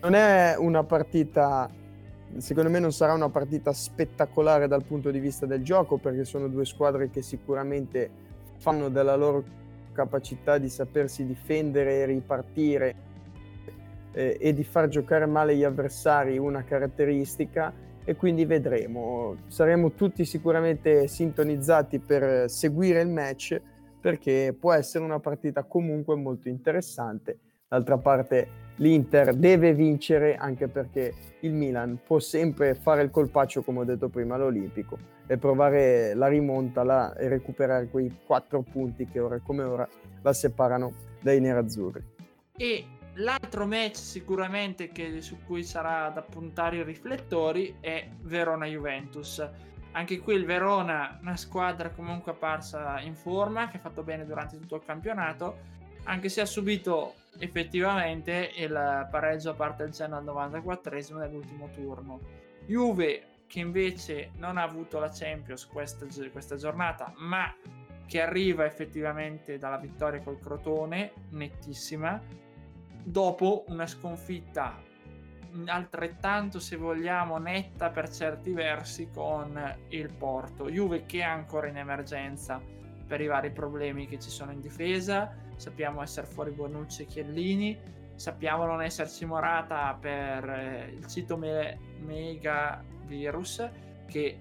Non 0.02 0.14
è 0.14 0.54
una 0.56 0.84
partita, 0.84 1.68
secondo 2.36 2.70
me 2.70 2.78
non 2.78 2.92
sarà 2.92 3.14
una 3.14 3.30
partita 3.30 3.72
spettacolare 3.72 4.68
dal 4.68 4.84
punto 4.84 5.10
di 5.10 5.18
vista 5.18 5.44
del 5.44 5.64
gioco 5.64 5.96
perché 5.96 6.24
sono 6.24 6.46
due 6.46 6.64
squadre 6.64 7.10
che 7.10 7.20
sicuramente 7.20 8.08
fanno 8.58 8.88
della 8.90 9.16
loro 9.16 9.42
capacità 9.92 10.56
di 10.58 10.68
sapersi 10.68 11.26
difendere 11.26 11.96
e 11.96 12.04
ripartire 12.04 13.03
eh, 14.14 14.38
e 14.40 14.54
di 14.54 14.64
far 14.64 14.88
giocare 14.88 15.26
male 15.26 15.54
gli 15.54 15.64
avversari 15.64 16.38
una 16.38 16.64
caratteristica 16.64 17.72
e 18.04 18.16
quindi 18.16 18.44
vedremo. 18.44 19.36
Saremo 19.48 19.92
tutti 19.92 20.24
sicuramente 20.24 21.08
sintonizzati 21.08 21.98
per 21.98 22.48
seguire 22.48 23.00
il 23.02 23.08
match 23.08 23.60
perché 24.00 24.54
può 24.58 24.72
essere 24.72 25.04
una 25.04 25.20
partita 25.20 25.64
comunque 25.64 26.14
molto 26.16 26.48
interessante. 26.48 27.38
D'altra 27.68 27.98
parte 27.98 28.62
l'Inter 28.76 29.34
deve 29.34 29.72
vincere 29.72 30.36
anche 30.36 30.68
perché 30.68 31.12
il 31.40 31.52
Milan 31.52 32.00
può 32.04 32.18
sempre 32.18 32.74
fare 32.74 33.02
il 33.02 33.10
colpaccio 33.10 33.62
come 33.62 33.80
ho 33.80 33.84
detto 33.84 34.08
prima 34.08 34.34
all'Olimpico 34.34 34.98
e 35.26 35.38
provare 35.38 36.14
la 36.14 36.26
rimonta 36.26 36.82
là, 36.82 37.14
e 37.16 37.28
recuperare 37.28 37.88
quei 37.88 38.14
quattro 38.26 38.62
punti 38.62 39.06
che 39.06 39.20
ora 39.20 39.40
come 39.40 39.62
ora 39.62 39.88
la 40.22 40.32
separano 40.32 40.92
dai 41.20 41.40
nerazzurri. 41.40 42.12
E 42.56 42.84
l'altro 43.14 43.66
match 43.66 43.96
sicuramente 43.96 44.90
che, 44.90 45.20
su 45.20 45.38
cui 45.44 45.62
sarà 45.62 46.08
da 46.10 46.22
puntare 46.22 46.78
i 46.78 46.82
riflettori 46.82 47.76
è 47.80 48.08
Verona-Juventus. 48.20 49.48
Anche 49.92 50.18
qui 50.18 50.34
il 50.34 50.44
Verona, 50.44 51.18
una 51.20 51.36
squadra 51.36 51.90
comunque 51.90 52.32
apparsa 52.32 53.00
in 53.00 53.14
forma, 53.14 53.68
che 53.68 53.76
ha 53.76 53.80
fatto 53.80 54.02
bene 54.02 54.26
durante 54.26 54.58
tutto 54.58 54.76
il 54.76 54.82
campionato, 54.84 55.58
anche 56.04 56.28
se 56.28 56.40
ha 56.40 56.46
subito 56.46 57.14
effettivamente 57.38 58.52
il 58.56 59.08
pareggio 59.10 59.50
a 59.50 59.54
parte 59.54 59.84
il 59.84 59.90
Genoa 59.90 60.18
al 60.18 60.24
94esimo 60.24 61.18
nell'ultimo 61.18 61.70
turno. 61.72 62.20
Juve 62.66 63.26
che 63.46 63.60
invece 63.60 64.30
non 64.36 64.56
ha 64.56 64.62
avuto 64.62 64.98
la 64.98 65.10
Champions 65.10 65.66
questa, 65.66 66.06
questa 66.32 66.56
giornata, 66.56 67.12
ma 67.16 67.54
che 68.06 68.20
arriva 68.20 68.64
effettivamente 68.64 69.58
dalla 69.58 69.78
vittoria 69.78 70.20
col 70.20 70.40
Crotone, 70.40 71.12
nettissima, 71.30 72.20
dopo 73.04 73.64
una 73.68 73.86
sconfitta 73.86 74.92
altrettanto, 75.66 76.58
se 76.58 76.76
vogliamo, 76.76 77.38
netta 77.38 77.90
per 77.90 78.10
certi 78.10 78.52
versi 78.52 79.10
con 79.10 79.76
il 79.90 80.12
Porto. 80.12 80.68
Juve 80.68 81.04
che 81.06 81.20
è 81.20 81.22
ancora 81.22 81.68
in 81.68 81.76
emergenza 81.76 82.60
per 83.06 83.20
i 83.20 83.26
vari 83.26 83.50
problemi 83.50 84.08
che 84.08 84.18
ci 84.18 84.30
sono 84.30 84.50
in 84.50 84.60
difesa, 84.60 85.32
sappiamo 85.56 86.02
essere 86.02 86.26
fuori 86.26 86.50
Bonucci 86.50 87.02
e 87.02 87.06
Chiellini, 87.06 87.78
sappiamo 88.16 88.64
non 88.64 88.82
esserci 88.82 89.24
Morata 89.24 89.96
per 90.00 90.48
eh, 90.48 90.94
il 90.96 91.06
cito 91.06 91.38
Virus 93.06 93.68
che 94.06 94.38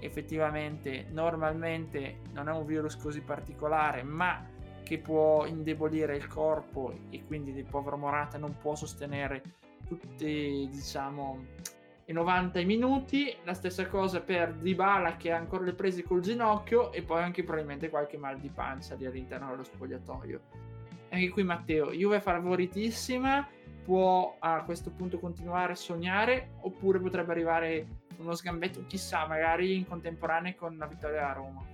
effettivamente 0.00 1.06
normalmente 1.10 2.20
non 2.32 2.48
è 2.48 2.52
un 2.52 2.64
virus 2.64 2.96
così 2.96 3.20
particolare 3.20 4.02
ma 4.02 4.42
che 4.90 4.98
può 4.98 5.46
indebolire 5.46 6.16
il 6.16 6.26
corpo 6.26 6.92
e 7.10 7.24
quindi 7.24 7.52
il 7.52 7.64
povero 7.64 7.96
Morata 7.96 8.38
non 8.38 8.56
può 8.56 8.74
sostenere 8.74 9.40
tutti 9.86 10.68
diciamo 10.68 11.44
i 12.06 12.12
90 12.12 12.60
minuti. 12.62 13.32
La 13.44 13.54
stessa 13.54 13.86
cosa 13.86 14.20
per 14.20 14.52
Dybala 14.52 15.16
che 15.16 15.30
ha 15.30 15.36
ancora 15.36 15.62
le 15.62 15.74
prese 15.74 16.02
col 16.02 16.22
ginocchio 16.22 16.90
e 16.90 17.02
poi 17.02 17.22
anche 17.22 17.44
probabilmente 17.44 17.88
qualche 17.88 18.16
mal 18.16 18.40
di 18.40 18.48
pancia 18.48 18.96
lì 18.96 19.06
all'interno 19.06 19.50
dello 19.50 19.62
spogliatoio. 19.62 20.40
Anche 21.10 21.28
qui 21.28 21.44
Matteo 21.44 21.92
Juve 21.92 22.20
favoritissima 22.20 23.46
può 23.84 24.34
a 24.40 24.64
questo 24.64 24.90
punto 24.90 25.20
continuare 25.20 25.70
a 25.70 25.76
sognare 25.76 26.54
oppure 26.62 26.98
potrebbe 26.98 27.30
arrivare 27.30 27.86
uno 28.16 28.34
sgambetto 28.34 28.84
chissà 28.88 29.24
magari 29.28 29.76
in 29.76 29.86
contemporanea 29.86 30.56
con 30.56 30.74
una 30.74 30.86
vittoria 30.86 31.30
a 31.30 31.32
Roma 31.32 31.69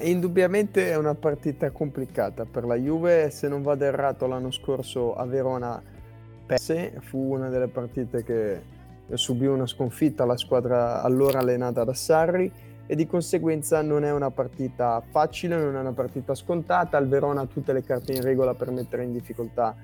indubbiamente 0.00 0.90
è 0.90 0.96
una 0.96 1.14
partita 1.14 1.70
complicata 1.70 2.44
per 2.44 2.64
la 2.64 2.74
Juve 2.74 3.30
se 3.30 3.48
non 3.48 3.62
vado 3.62 3.84
errato 3.84 4.26
l'anno 4.26 4.50
scorso 4.50 5.14
a 5.14 5.24
Verona 5.24 5.80
perse 6.46 6.98
fu 7.00 7.18
una 7.34 7.48
delle 7.48 7.68
partite 7.68 8.22
che 8.24 8.60
subì 9.14 9.46
una 9.46 9.66
sconfitta 9.66 10.24
alla 10.24 10.36
squadra 10.36 11.02
allora 11.02 11.38
allenata 11.38 11.84
da 11.84 11.94
Sarri 11.94 12.52
e 12.90 12.94
di 12.96 13.06
conseguenza 13.06 13.82
non 13.82 14.02
è 14.02 14.10
una 14.10 14.30
partita 14.30 15.02
facile, 15.10 15.58
non 15.58 15.76
è 15.76 15.80
una 15.80 15.92
partita 15.92 16.34
scontata. 16.34 16.96
Il 16.96 17.06
Verona 17.06 17.42
ha 17.42 17.46
tutte 17.46 17.74
le 17.74 17.82
carte 17.82 18.14
in 18.14 18.22
regola 18.22 18.54
per 18.54 18.70
mettere 18.70 19.04
in 19.04 19.12
difficoltà 19.12 19.76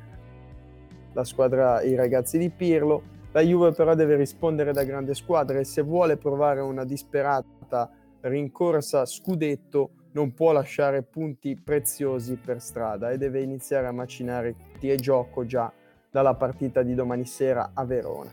la 1.13 1.25
squadra, 1.25 1.83
i 1.83 1.95
ragazzi 1.97 2.39
di 2.39 2.49
Pirlo. 2.49 3.03
La 3.33 3.43
Juve 3.43 3.73
però 3.73 3.95
deve 3.95 4.17
rispondere 4.17 4.73
da 4.73 4.85
grande 4.85 5.13
squadra 5.13 5.59
e 5.59 5.65
se 5.65 5.83
vuole 5.83 6.17
provare 6.17 6.61
una 6.61 6.85
disperata 6.85 7.91
rincorsa 8.25 9.05
scudetto 9.05 9.91
non 10.13 10.33
può 10.33 10.53
lasciare 10.53 11.03
punti 11.03 11.57
preziosi 11.57 12.37
per 12.37 12.61
strada 12.61 13.11
e 13.11 13.19
deve 13.19 13.43
iniziare 13.43 13.87
a 13.87 13.93
macinare 13.93 14.55
e 14.81 14.97
gioco 14.97 15.45
già 15.45 15.73
dalla 16.11 16.35
partita 16.35 16.83
di 16.83 16.95
domani 16.95 17.25
sera 17.27 17.71
a 17.75 17.85
Verona. 17.85 18.31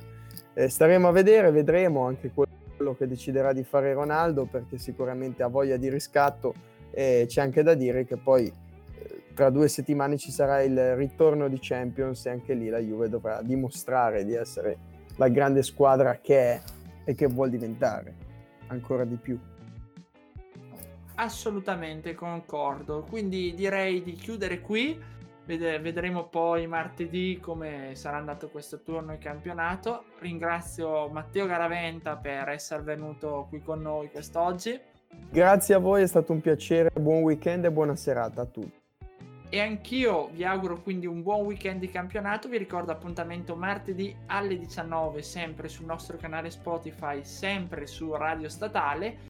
Eh, 0.54 0.70
staremo 0.70 1.08
a 1.08 1.12
vedere, 1.12 1.50
vedremo 1.52 2.06
anche 2.06 2.32
quello 2.32 2.96
che 2.96 3.08
deciderà 3.08 3.54
di 3.54 3.64
fare 3.64 3.94
Ronaldo 3.94 4.46
perché 4.46 4.78
sicuramente 4.78 5.44
ha 5.44 5.48
voglia 5.48 5.78
di 5.78 5.90
riscatto 5.90 6.54
e 6.92 7.26
c'è 7.28 7.42
anche 7.42 7.64
da 7.64 7.74
dire 7.74 8.06
che 8.06 8.18
poi 8.18 8.46
eh, 8.46 9.24
tra 9.34 9.50
due 9.50 9.68
settimane 9.68 10.18
ci 10.18 10.30
sarà 10.30 10.62
il 10.62 10.96
ritorno 10.96 11.48
di 11.48 11.58
Champions 11.60 12.26
e 12.26 12.30
anche 12.30 12.54
lì 12.54 12.68
la 12.68 12.80
Juve 12.80 13.10
dovrà 13.10 13.42
dimostrare 13.42 14.26
di 14.26 14.34
essere 14.34 14.78
la 15.16 15.30
grande 15.30 15.64
squadra 15.64 16.20
che 16.22 16.38
è 16.38 16.62
e 17.06 17.16
che 17.16 17.28
vuol 17.28 17.50
diventare 17.50 18.14
ancora 18.68 19.06
di 19.06 19.16
più. 19.16 19.40
Assolutamente 21.22 22.16
concordo, 22.16 23.06
quindi 23.08 23.54
direi 23.54 24.02
di 24.02 24.14
chiudere 24.14 24.60
qui 24.60 25.00
vedremo 25.46 26.26
poi 26.26 26.66
martedì 26.66 27.38
come 27.40 27.92
sarà 27.94 28.18
andato 28.18 28.50
questo 28.50 28.82
turno 28.82 29.12
in 29.12 29.20
campionato. 29.20 30.06
Ringrazio 30.18 31.10
Matteo 31.10 31.46
Garaventa 31.46 32.16
per 32.16 32.50
essere 32.50 32.82
venuto 32.82 33.46
qui 33.50 33.62
con 33.62 33.82
noi 33.82 34.10
quest'oggi. 34.10 34.80
Grazie 35.30 35.76
a 35.76 35.78
voi, 35.78 36.02
è 36.02 36.08
stato 36.08 36.32
un 36.32 36.42
piacere, 36.42 36.90
buon 37.00 37.22
weekend 37.22 37.66
e 37.66 37.72
buona 37.72 37.96
serata 37.96 38.42
a 38.42 38.46
tutti. 38.46 38.80
E 39.54 39.60
anch'io 39.60 40.30
vi 40.30 40.44
auguro 40.44 40.82
quindi 40.82 41.06
un 41.06 41.22
buon 41.22 41.46
weekend 41.46 41.82
di 41.82 41.90
campionato. 41.90 42.48
Vi 42.48 42.58
ricordo 42.58 42.94
appuntamento 42.94 43.56
martedì 43.56 44.16
alle 44.28 44.58
19, 44.58 45.22
sempre 45.22 45.68
sul 45.68 45.86
nostro 45.86 46.18
canale 46.18 46.50
Spotify, 46.50 47.24
sempre 47.24 47.86
su 47.86 48.12
Radio 48.14 48.50
Statale. 48.50 49.30